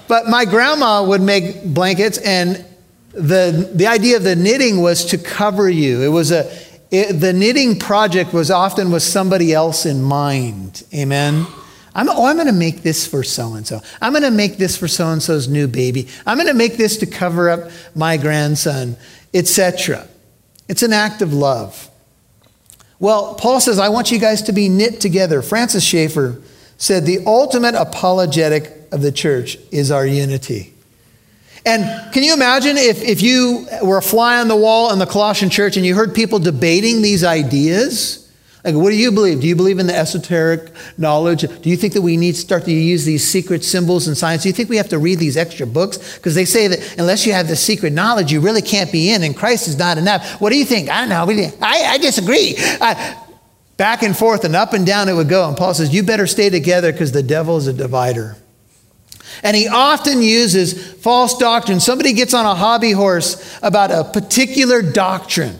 [0.08, 2.64] But my grandma would make blankets, and
[3.12, 6.02] the, the idea of the knitting was to cover you.
[6.02, 6.50] It was a,
[6.90, 10.84] it, the knitting project was often with somebody else in mind.
[10.94, 11.46] Amen.
[11.94, 13.80] I'm, oh, I'm going to make this for so and so.
[14.00, 16.08] I'm going to make this for so and so's new baby.
[16.26, 18.96] I'm going to make this to cover up my grandson,
[19.34, 20.06] etc.
[20.68, 21.90] It's an act of love.
[23.00, 25.42] Well, Paul says, I want you guys to be knit together.
[25.42, 26.40] Francis Schaeffer
[26.76, 30.74] said, The ultimate apologetic of the church is our unity.
[31.68, 35.06] And can you imagine if, if you were a fly on the wall in the
[35.06, 38.24] Colossian church and you heard people debating these ideas?
[38.64, 39.42] Like, what do you believe?
[39.42, 41.42] Do you believe in the esoteric knowledge?
[41.42, 44.44] Do you think that we need to start to use these secret symbols in science?
[44.44, 46.16] Do you think we have to read these extra books?
[46.16, 49.22] Because they say that unless you have the secret knowledge, you really can't be in,
[49.22, 50.40] and Christ is not enough.
[50.40, 50.88] What do you think?
[50.88, 51.50] I don't know.
[51.60, 52.56] I, I disagree.
[52.80, 53.14] Uh,
[53.76, 55.46] back and forth and up and down it would go.
[55.46, 58.36] And Paul says, You better stay together because the devil is a divider.
[59.42, 61.80] And he often uses false doctrine.
[61.80, 65.56] Somebody gets on a hobby horse about a particular doctrine.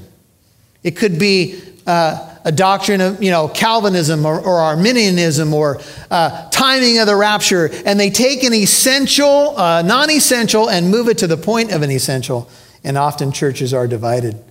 [0.82, 6.48] It could be uh, a doctrine of, you know, Calvinism or, or Arminianism or uh,
[6.50, 11.18] timing of the rapture, and they take an essential, uh, non essential, and move it
[11.18, 12.50] to the point of an essential.
[12.84, 14.42] And often churches are divided.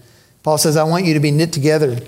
[0.43, 1.99] Paul says, I want you to be knit together.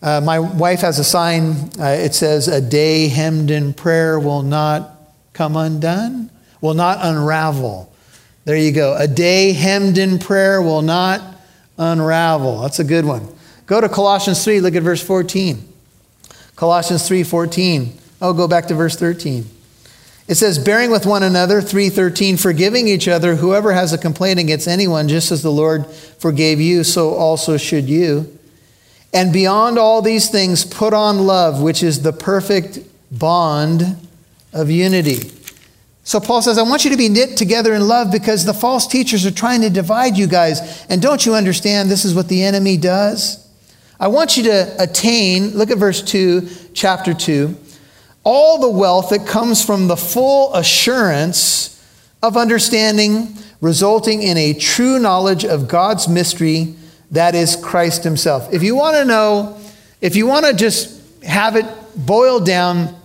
[0.00, 1.70] Uh, my wife has a sign.
[1.78, 4.90] Uh, it says, A day hemmed in prayer will not
[5.32, 6.30] come undone,
[6.62, 7.92] will not unravel.
[8.46, 8.96] There you go.
[8.96, 11.20] A day hemmed in prayer will not
[11.76, 12.62] unravel.
[12.62, 13.28] That's a good one.
[13.66, 15.68] Go to Colossians 3, look at verse 14.
[16.56, 17.98] Colossians 3 14.
[18.22, 19.44] Oh, go back to verse 13.
[20.28, 24.68] It says, bearing with one another, 313, forgiving each other, whoever has a complaint against
[24.68, 28.38] anyone, just as the Lord forgave you, so also should you.
[29.12, 32.78] And beyond all these things, put on love, which is the perfect
[33.10, 33.96] bond
[34.52, 35.30] of unity.
[36.04, 38.86] So Paul says, I want you to be knit together in love because the false
[38.86, 40.84] teachers are trying to divide you guys.
[40.88, 43.38] And don't you understand this is what the enemy does?
[44.00, 47.56] I want you to attain, look at verse 2, chapter 2,
[48.24, 51.80] all the wealth that comes from the full assurance
[52.20, 56.74] of understanding, resulting in a true knowledge of God's mystery,
[57.12, 58.52] that is Christ Himself.
[58.52, 59.60] If you want to know,
[60.00, 62.96] if you want to just have it boiled down,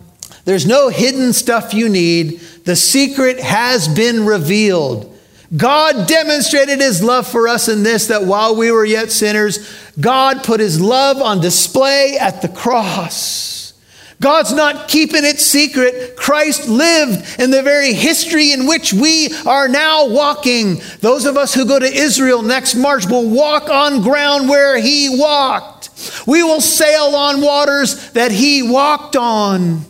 [0.47, 2.39] there's no hidden stuff you need.
[2.63, 5.13] The secret has been revealed.
[5.57, 10.45] God demonstrated his love for us in this that while we were yet sinners, God
[10.45, 13.73] put his love on display at the cross.
[14.21, 16.15] God's not keeping it secret.
[16.15, 20.79] Christ lived in the very history in which we are now walking.
[21.01, 25.09] Those of us who go to Israel next March will walk on ground where he
[25.11, 25.89] walked.
[26.25, 29.85] We will sail on waters that he walked on.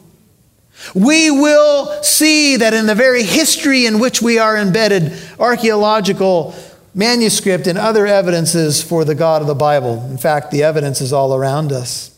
[0.93, 6.55] We will see that in the very history in which we are embedded, archaeological
[6.93, 10.03] manuscript and other evidences for the God of the Bible.
[10.09, 12.11] In fact, the evidence is all around us.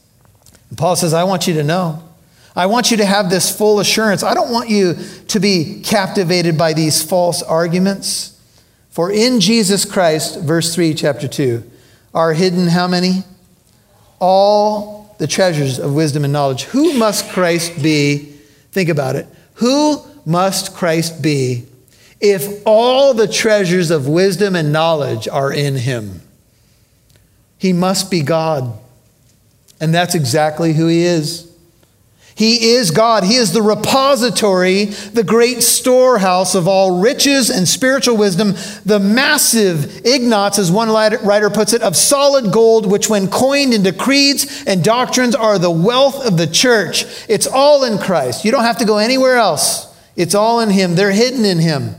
[0.70, 2.04] And Paul says, I want you to know.
[2.56, 4.24] I want you to have this full assurance.
[4.24, 4.96] I don't want you
[5.28, 8.40] to be captivated by these false arguments.
[8.90, 11.64] For in Jesus Christ, verse 3, chapter 2,
[12.14, 13.24] are hidden how many?
[14.20, 16.64] All the treasures of wisdom and knowledge.
[16.64, 18.39] Who must Christ be
[18.72, 19.28] Think about it.
[19.56, 21.66] Who must Christ be
[22.22, 26.22] if all the treasures of wisdom and knowledge are in him?
[27.58, 28.78] He must be God.
[29.82, 31.49] And that's exactly who he is.
[32.40, 33.26] He is God.
[33.26, 38.54] He is the repository, the great storehouse of all riches and spiritual wisdom,
[38.86, 43.92] the massive ignats, as one writer puts it, of solid gold, which, when coined into
[43.92, 47.04] creeds and doctrines, are the wealth of the church.
[47.28, 48.46] It's all in Christ.
[48.46, 49.94] You don't have to go anywhere else.
[50.16, 50.96] It's all in Him.
[50.96, 51.96] They're hidden in Him.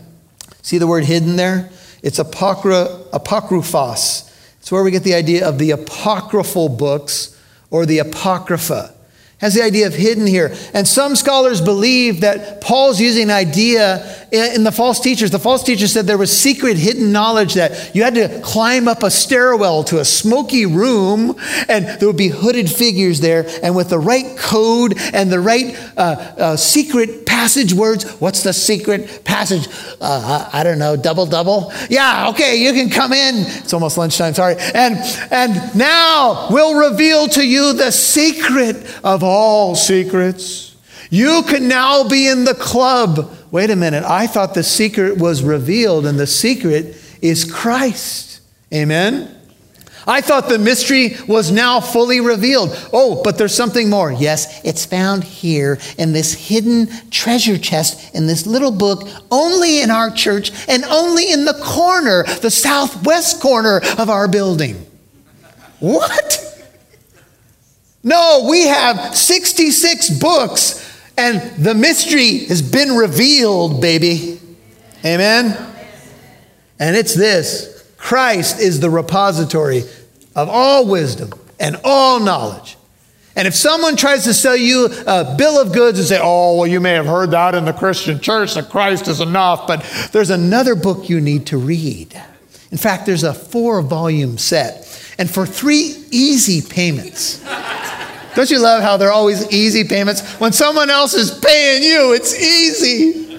[0.63, 1.69] See the word hidden there?
[2.03, 4.33] It's apocry- apocryphos.
[4.61, 8.95] It's where we get the idea of the apocryphal books or the apocrypha
[9.41, 10.55] has the idea of hidden here.
[10.75, 15.31] And some scholars believe that Paul's using an idea in the false teachers.
[15.31, 19.03] The false teachers said there was secret hidden knowledge that you had to climb up
[19.03, 21.37] a stairwell to a smoky room
[21.69, 23.47] and there would be hooded figures there.
[23.63, 28.53] And with the right code and the right uh, uh, secret passage words, what's the
[28.53, 29.67] secret passage?
[30.01, 31.73] Uh, I don't know, double double?
[31.89, 33.37] Yeah, okay, you can come in.
[33.37, 34.57] It's almost lunchtime, sorry.
[34.75, 34.97] And,
[35.31, 40.77] and now we'll reveal to you the secret of all secrets.
[41.09, 43.33] You can now be in the club.
[43.53, 48.41] Wait a minute, I thought the secret was revealed, and the secret is Christ.
[48.75, 49.37] Amen?
[50.07, 52.71] I thought the mystery was now fully revealed.
[52.93, 54.11] Oh, but there's something more.
[54.11, 59.91] Yes, it's found here in this hidden treasure chest in this little book, only in
[59.91, 64.85] our church and only in the corner, the southwest corner of our building.
[65.79, 66.50] What?
[68.03, 70.87] No, we have 66 books
[71.19, 74.41] and the mystery has been revealed, baby.
[75.05, 75.57] Amen?
[76.79, 79.83] And it's this Christ is the repository
[80.35, 82.79] of all wisdom and all knowledge.
[83.37, 86.67] And if someone tries to sell you a bill of goods and say, oh, well,
[86.67, 89.83] you may have heard that in the Christian church that Christ is enough, but
[90.13, 92.21] there's another book you need to read.
[92.73, 94.87] In fact, there's a four volume set.
[95.21, 97.45] And for three easy payments,
[98.35, 100.23] don't you love how they're always easy payments?
[100.41, 103.39] When someone else is paying you, it's easy.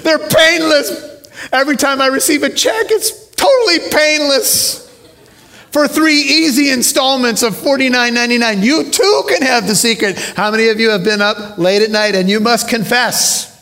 [0.00, 1.28] They're painless.
[1.52, 4.88] Every time I receive a check, it's totally painless.
[5.70, 10.18] For three easy installments of $49.99, you too can have the secret.
[10.18, 13.54] How many of you have been up late at night and you must confess?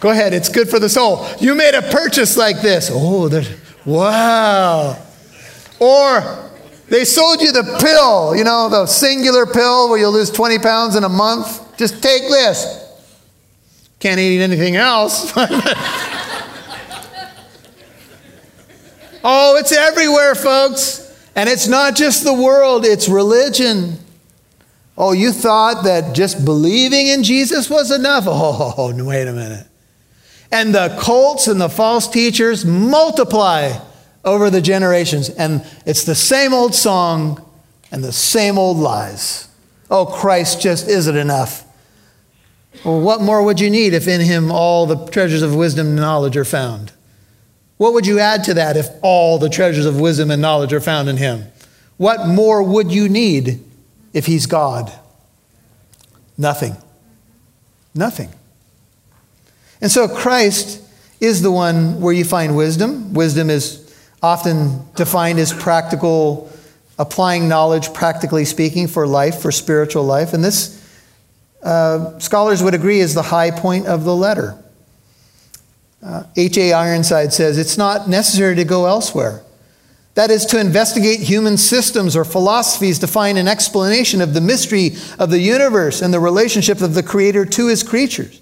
[0.00, 1.26] Go ahead, it's good for the soul.
[1.38, 2.88] You made a purchase like this.
[2.90, 3.28] Oh,
[3.84, 5.04] wow.
[5.80, 6.50] Or
[6.88, 10.96] they sold you the pill, you know, the singular pill where you'll lose 20 pounds
[10.96, 11.76] in a month.
[11.76, 12.84] Just take this.
[14.00, 15.32] Can't eat anything else.
[19.24, 21.04] oh, it's everywhere, folks.
[21.34, 23.98] And it's not just the world, it's religion.
[24.96, 28.24] Oh, you thought that just believing in Jesus was enough?
[28.28, 29.66] Oh, wait a minute.
[30.50, 33.78] And the cults and the false teachers multiply
[34.28, 35.28] over the generations.
[35.28, 37.44] And it's the same old song
[37.90, 39.48] and the same old lies.
[39.90, 41.64] Oh, Christ just isn't enough.
[42.84, 45.96] Well, what more would you need if in him all the treasures of wisdom and
[45.96, 46.92] knowledge are found?
[47.78, 50.80] What would you add to that if all the treasures of wisdom and knowledge are
[50.80, 51.46] found in him?
[51.96, 53.64] What more would you need
[54.12, 54.92] if he's God?
[56.36, 56.76] Nothing.
[57.94, 58.30] Nothing.
[59.80, 60.82] And so Christ
[61.20, 63.14] is the one where you find wisdom.
[63.14, 63.87] Wisdom is
[64.22, 66.50] often defined as practical,
[66.98, 70.32] applying knowledge, practically speaking, for life, for spiritual life.
[70.32, 70.74] And this,
[71.62, 74.62] uh, scholars would agree, is the high point of the letter.
[76.36, 76.72] H.A.
[76.72, 79.42] Uh, Ironside says it's not necessary to go elsewhere.
[80.14, 84.96] That is, to investigate human systems or philosophies to find an explanation of the mystery
[85.18, 88.40] of the universe and the relationship of the Creator to his creatures.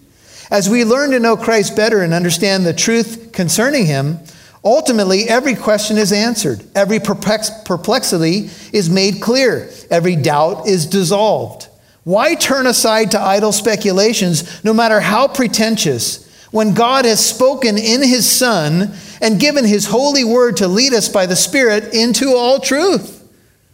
[0.51, 4.21] As we learn to know Christ better and understand the truth concerning him,
[4.67, 11.69] ultimately every question is answered, every perplexity is made clear, every doubt is dissolved.
[12.03, 18.03] Why turn aside to idle speculations, no matter how pretentious, when God has spoken in
[18.03, 22.61] his Son and given his holy word to lead us by the Spirit into all
[22.61, 23.29] truth?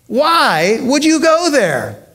[0.07, 2.07] Why would you go there?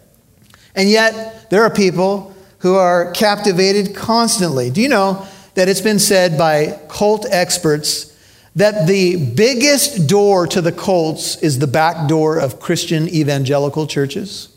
[0.76, 4.70] And yet, there are people who are captivated constantly.
[4.70, 8.14] Do you know that it's been said by cult experts
[8.58, 14.50] that the biggest door to the cults is the back door of Christian evangelical churches?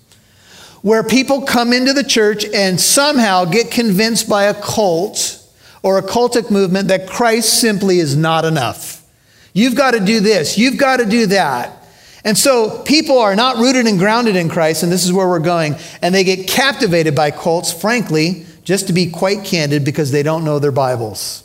[0.80, 5.46] Where people come into the church and somehow get convinced by a cult
[5.82, 9.06] or a cultic movement that Christ simply is not enough.
[9.52, 11.84] You've got to do this, you've got to do that.
[12.24, 15.40] And so people are not rooted and grounded in Christ, and this is where we're
[15.40, 20.22] going, and they get captivated by cults, frankly, just to be quite candid, because they
[20.22, 21.44] don't know their Bibles.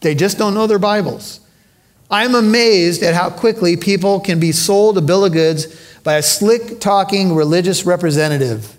[0.00, 1.40] They just don't know their Bibles.
[2.10, 5.66] I'm amazed at how quickly people can be sold a bill of goods
[6.02, 8.76] by a slick talking religious representative.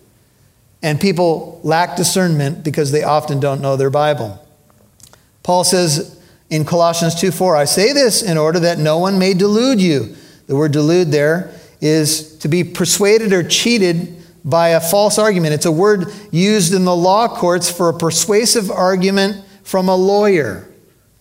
[0.81, 4.41] And people lack discernment because they often don't know their Bible.
[5.41, 6.19] Paul says
[6.49, 10.15] in Colossians 2 4, I say this in order that no one may delude you.
[10.47, 11.51] The word delude there
[11.81, 15.55] is to be persuaded or cheated by a false argument.
[15.55, 20.69] It's a word used in the law courts for a persuasive argument from a lawyer.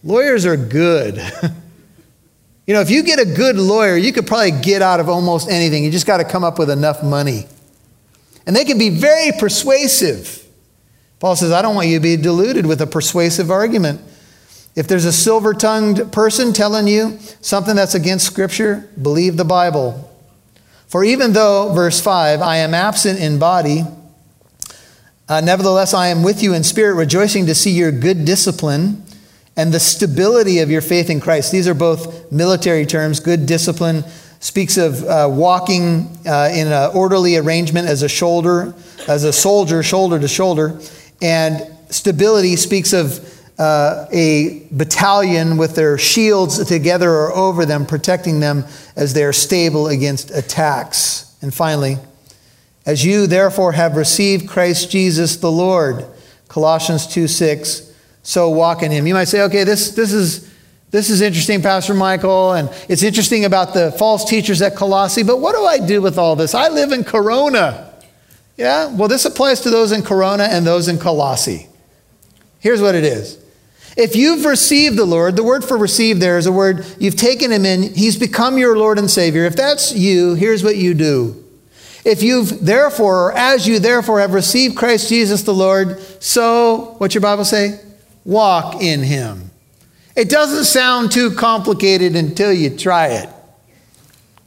[0.03, 1.19] Lawyers are good.
[2.67, 5.51] you know, if you get a good lawyer, you could probably get out of almost
[5.51, 5.85] anything.
[5.85, 7.47] You just got to come up with enough money.
[8.47, 10.47] And they can be very persuasive.
[11.19, 14.01] Paul says, I don't want you to be deluded with a persuasive argument.
[14.75, 20.11] If there's a silver tongued person telling you something that's against Scripture, believe the Bible.
[20.87, 23.83] For even though, verse 5, I am absent in body,
[25.29, 29.05] uh, nevertheless I am with you in spirit, rejoicing to see your good discipline
[29.57, 31.53] and the stability of your faith in Christ.
[31.53, 33.21] These are both military terms.
[33.21, 34.05] Good discipline
[34.41, 38.75] speaks of uh, walking uh, in an orderly arrangement as a shoulder,
[39.09, 40.79] as a soldier, shoulder to shoulder.
[41.23, 48.41] And stability speaks of uh, a battalion with their shields together or over them, protecting
[48.41, 48.65] them
[48.97, 51.37] as they are stable against attacks.
[51.41, 51.97] And finally,
[52.85, 56.05] as you therefore have received Christ Jesus the Lord,
[56.49, 57.94] Colossians 2 6,
[58.25, 59.07] so walk in him.
[59.07, 60.51] You might say, okay, this, this, is,
[60.91, 65.39] this is interesting, Pastor Michael, and it's interesting about the false teachers at Colossae, but
[65.39, 66.55] what do I do with all this?
[66.55, 67.93] I live in Corona.
[68.57, 71.69] Yeah, well, this applies to those in Corona and those in Colossae.
[72.61, 73.39] Here's what it is
[73.97, 77.53] if you've received the Lord, the word for receive there is a word, you've taken
[77.53, 79.45] him in, he's become your Lord and Savior.
[79.45, 81.45] If that's you, here's what you do.
[82.05, 87.15] If you've therefore, or as you therefore have received Christ Jesus the Lord, so, what's
[87.15, 87.81] your Bible say?
[88.25, 89.51] Walk in him.
[90.17, 93.29] It doesn't sound too complicated until you try it.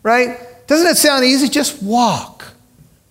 [0.02, 0.40] Right?
[0.68, 1.50] Doesn't it sound easy?
[1.50, 2.46] Just walk.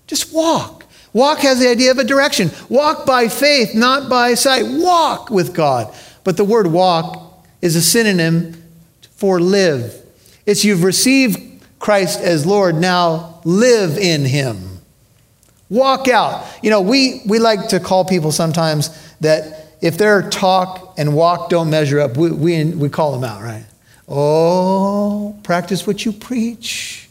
[0.06, 0.84] Just walk.
[1.12, 2.50] Walk has the idea of a direction.
[2.68, 4.64] Walk by faith, not by sight.
[4.66, 5.94] Walk with God.
[6.24, 8.62] But the word walk is a synonym
[9.12, 9.94] for live.
[10.44, 11.38] It's you've received
[11.78, 14.80] Christ as Lord, now live in Him.
[15.68, 16.46] Walk out.
[16.62, 18.90] You know, we, we like to call people sometimes
[19.20, 23.40] that if their talk and walk don't measure up, we, we, we call them out,
[23.40, 23.64] right?
[24.08, 27.08] Oh, practice what you preach.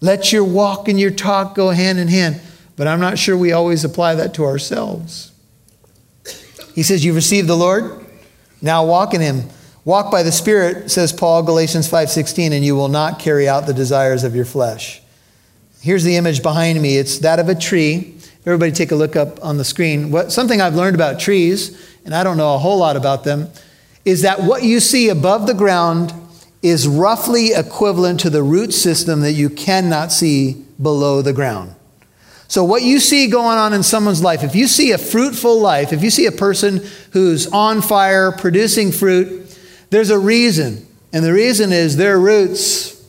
[0.00, 2.40] Let your walk and your talk go hand in hand.
[2.74, 5.32] But I'm not sure we always apply that to ourselves.
[6.74, 8.04] He says, You've received the Lord,
[8.60, 9.44] now walk in him.
[9.84, 13.72] Walk by the Spirit, says Paul, Galatians 5:16, and you will not carry out the
[13.72, 15.00] desires of your flesh.
[15.80, 16.98] Here's the image behind me.
[16.98, 18.15] It's that of a tree.
[18.46, 20.12] Everybody take a look up on the screen.
[20.12, 23.50] What, something I've learned about trees, and I don't know a whole lot about them,
[24.04, 26.14] is that what you see above the ground
[26.62, 31.74] is roughly equivalent to the root system that you cannot see below the ground.
[32.46, 35.92] So, what you see going on in someone's life, if you see a fruitful life,
[35.92, 36.80] if you see a person
[37.10, 39.58] who's on fire, producing fruit,
[39.90, 40.86] there's a reason.
[41.12, 43.04] And the reason is their roots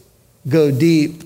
[0.49, 1.21] go deep.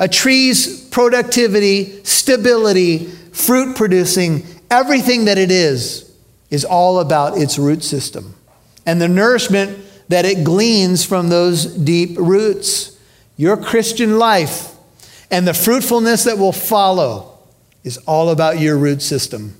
[0.00, 6.10] A tree's productivity, stability, fruit producing, everything that it is,
[6.50, 8.34] is all about its root system
[8.84, 9.78] and the nourishment
[10.08, 12.98] that it gleans from those deep roots.
[13.36, 14.74] Your Christian life
[15.30, 17.38] and the fruitfulness that will follow
[17.84, 19.54] is all about your root system.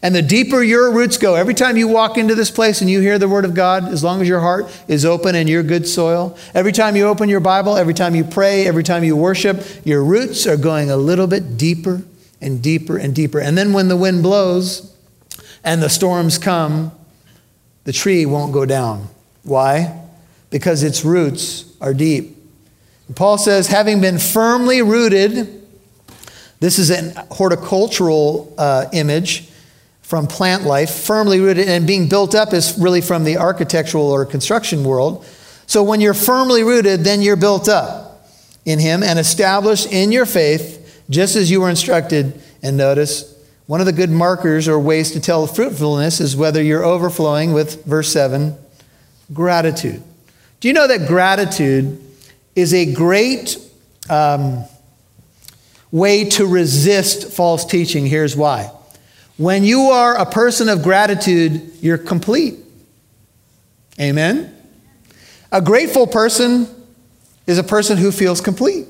[0.00, 3.00] And the deeper your roots go, every time you walk into this place and you
[3.00, 5.88] hear the word of God, as long as your heart is open and you're good
[5.88, 9.66] soil, every time you open your Bible, every time you pray, every time you worship,
[9.84, 12.02] your roots are going a little bit deeper
[12.40, 13.40] and deeper and deeper.
[13.40, 14.94] And then when the wind blows
[15.64, 16.92] and the storms come,
[17.84, 19.08] the tree won't go down.
[19.42, 20.00] Why?
[20.50, 22.36] Because its roots are deep.
[23.14, 25.66] Paul says, having been firmly rooted,
[26.60, 29.48] this is an horticultural uh, image
[30.02, 34.24] from plant life, firmly rooted, and being built up is really from the architectural or
[34.24, 35.24] construction world.
[35.66, 38.26] So when you're firmly rooted, then you're built up
[38.64, 40.77] in Him and established in your faith,
[41.10, 42.40] just as you were instructed.
[42.62, 43.34] And notice,
[43.66, 47.84] one of the good markers or ways to tell fruitfulness is whether you're overflowing with,
[47.84, 48.56] verse 7,
[49.32, 50.02] gratitude.
[50.60, 52.02] Do you know that gratitude
[52.56, 53.58] is a great
[54.08, 54.64] um,
[55.92, 58.06] way to resist false teaching?
[58.06, 58.70] Here's why.
[59.36, 62.56] When you are a person of gratitude, you're complete.
[64.00, 64.54] Amen?
[65.52, 66.68] A grateful person
[67.46, 68.86] is a person who feels complete.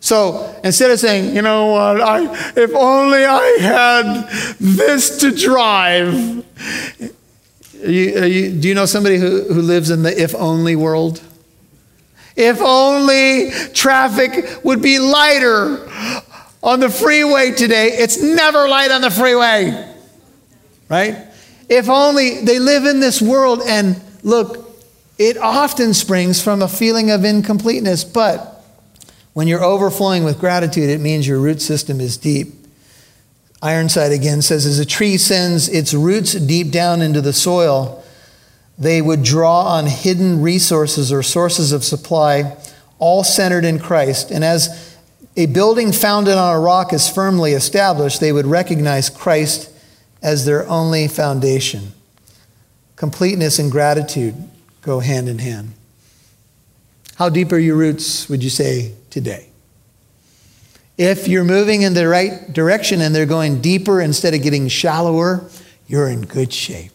[0.00, 4.28] So instead of saying, you know what, I, if only I had
[4.60, 6.14] this to drive.
[7.74, 11.22] You, uh, you, do you know somebody who, who lives in the if only world?
[12.36, 15.88] If only traffic would be lighter
[16.62, 17.92] on the freeway today.
[17.92, 19.94] It's never light on the freeway,
[20.88, 21.16] right?
[21.68, 24.68] If only they live in this world and look,
[25.18, 28.55] it often springs from a feeling of incompleteness, but
[29.36, 32.54] when you're overflowing with gratitude, it means your root system is deep.
[33.60, 38.02] Ironside again says, as a tree sends its roots deep down into the soil,
[38.78, 42.56] they would draw on hidden resources or sources of supply,
[42.98, 44.30] all centered in Christ.
[44.30, 44.96] And as
[45.36, 49.70] a building founded on a rock is firmly established, they would recognize Christ
[50.22, 51.92] as their only foundation.
[52.96, 54.34] Completeness and gratitude
[54.80, 55.74] go hand in hand.
[57.16, 59.48] How deep are your roots, would you say, today?
[60.98, 65.48] If you're moving in the right direction and they're going deeper instead of getting shallower,
[65.86, 66.92] you're in good shape.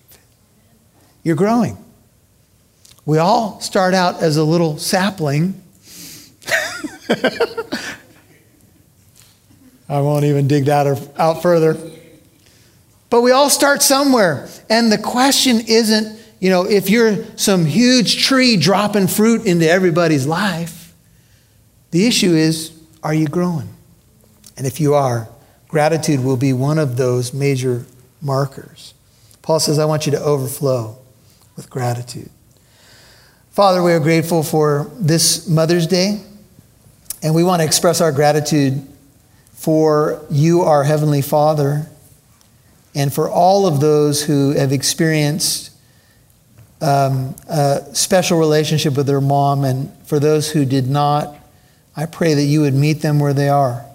[1.24, 1.84] You're growing.
[3.04, 5.60] We all start out as a little sapling.
[9.90, 11.78] I won't even dig that out further.
[13.10, 14.48] But we all start somewhere.
[14.70, 20.26] And the question isn't, you know, if you're some huge tree dropping fruit into everybody's
[20.26, 20.92] life,
[21.92, 22.72] the issue is,
[23.04, 23.70] are you growing?
[24.58, 25.30] And if you are,
[25.68, 27.86] gratitude will be one of those major
[28.24, 28.96] markers.
[29.44, 30.98] Paul says, I want you to overflow
[31.56, 32.32] with gratitude.
[33.52, 36.24] Father, we are grateful for this Mother's Day,
[37.22, 38.82] and we want to express our gratitude
[39.54, 41.86] for you, our Heavenly Father,
[42.96, 45.71] and for all of those who have experienced
[46.82, 51.36] um, a special relationship with their mom, and for those who did not,
[51.96, 53.86] I pray that you would meet them where they are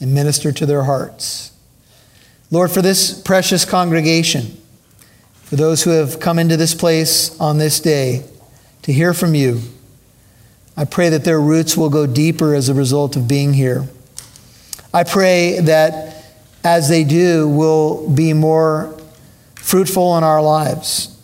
[0.00, 1.52] and minister to their hearts.
[2.50, 4.56] Lord, for this precious congregation,
[5.42, 8.24] for those who have come into this place on this day
[8.82, 9.60] to hear from you,
[10.76, 13.88] I pray that their roots will go deeper as a result of being here.
[14.92, 16.24] I pray that
[16.62, 18.96] as they do, we'll be more
[19.56, 21.17] fruitful in our lives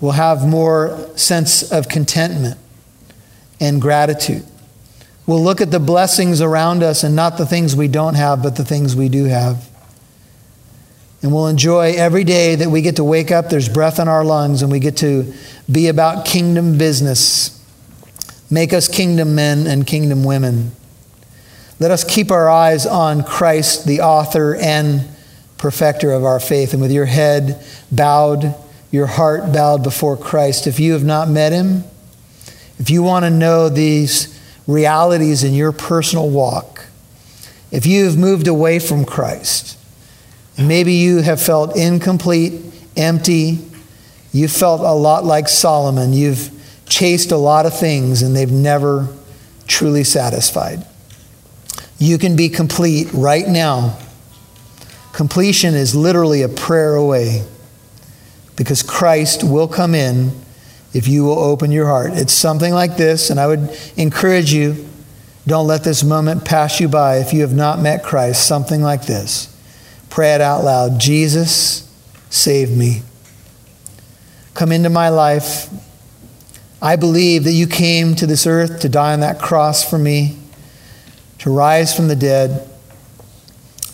[0.00, 2.58] will have more sense of contentment
[3.60, 4.44] and gratitude.
[5.26, 8.56] We'll look at the blessings around us and not the things we don't have, but
[8.56, 9.68] the things we do have.
[11.22, 14.24] And we'll enjoy every day that we get to wake up, there's breath in our
[14.24, 15.32] lungs, and we get to
[15.70, 17.52] be about kingdom business.
[18.50, 20.72] Make us kingdom men and kingdom women.
[21.80, 25.08] Let us keep our eyes on Christ, the author and
[25.58, 26.72] perfecter of our faith.
[26.72, 28.54] And with your head bowed,
[28.90, 31.84] your heart bowed before Christ, if you have not met him,
[32.78, 36.86] if you want to know these realities in your personal walk,
[37.70, 39.78] if you have moved away from Christ,
[40.58, 42.60] maybe you have felt incomplete,
[42.96, 43.58] empty,
[44.32, 46.12] you felt a lot like Solomon.
[46.12, 46.50] You've
[46.86, 49.08] chased a lot of things and they've never
[49.66, 50.86] truly satisfied.
[51.98, 53.98] You can be complete right now.
[55.12, 57.44] Completion is literally a prayer away
[58.56, 60.32] because Christ will come in
[60.92, 62.12] if you will open your heart.
[62.14, 64.86] It's something like this, and I would encourage you
[65.46, 68.46] don't let this moment pass you by if you have not met Christ.
[68.46, 69.54] Something like this.
[70.10, 71.88] Pray it out loud Jesus,
[72.30, 73.02] save me.
[74.54, 75.68] Come into my life.
[76.82, 80.38] I believe that you came to this earth to die on that cross for me,
[81.38, 82.68] to rise from the dead.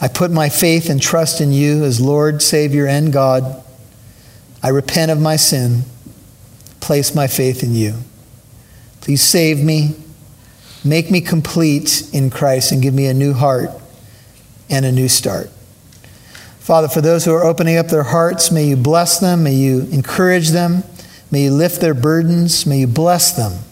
[0.01, 3.63] I put my faith and trust in you as Lord, Savior, and God.
[4.63, 5.83] I repent of my sin,
[6.81, 7.95] place my faith in you.
[9.01, 9.97] Please save me,
[10.85, 13.71] make me complete in Christ, and give me a new heart
[14.71, 15.51] and a new start.
[16.61, 19.81] Father, for those who are opening up their hearts, may you bless them, may you
[19.91, 20.85] encourage them,
[21.33, 23.65] may you lift their burdens, may you bless them.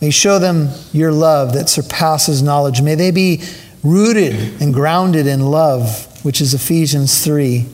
[0.00, 2.82] May you show them your love that surpasses knowledge.
[2.82, 3.42] May they be
[3.84, 7.64] rooted and grounded in love, which is Ephesians 3,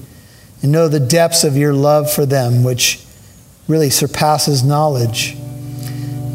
[0.62, 3.04] and know the depths of your love for them, which
[3.68, 5.36] really surpasses knowledge.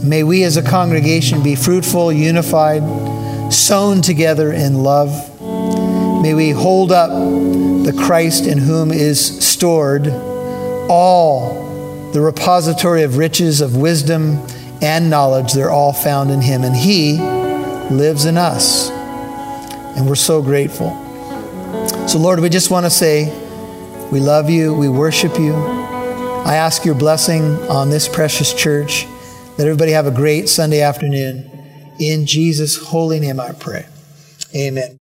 [0.03, 2.83] May we as a congregation be fruitful, unified,
[3.51, 5.41] sown together in love.
[6.21, 10.07] May we hold up the Christ in whom is stored
[10.89, 14.45] all the repository of riches, of wisdom,
[14.81, 15.53] and knowledge.
[15.53, 16.63] They're all found in Him.
[16.63, 17.17] And He
[17.93, 18.89] lives in us.
[18.89, 20.89] And we're so grateful.
[22.07, 23.46] So, Lord, we just want to say
[24.11, 25.53] we love you, we worship you.
[25.53, 29.05] I ask your blessing on this precious church.
[29.57, 31.49] Let everybody have a great Sunday afternoon.
[31.99, 33.85] In Jesus' holy name, I pray.
[34.55, 34.96] Amen.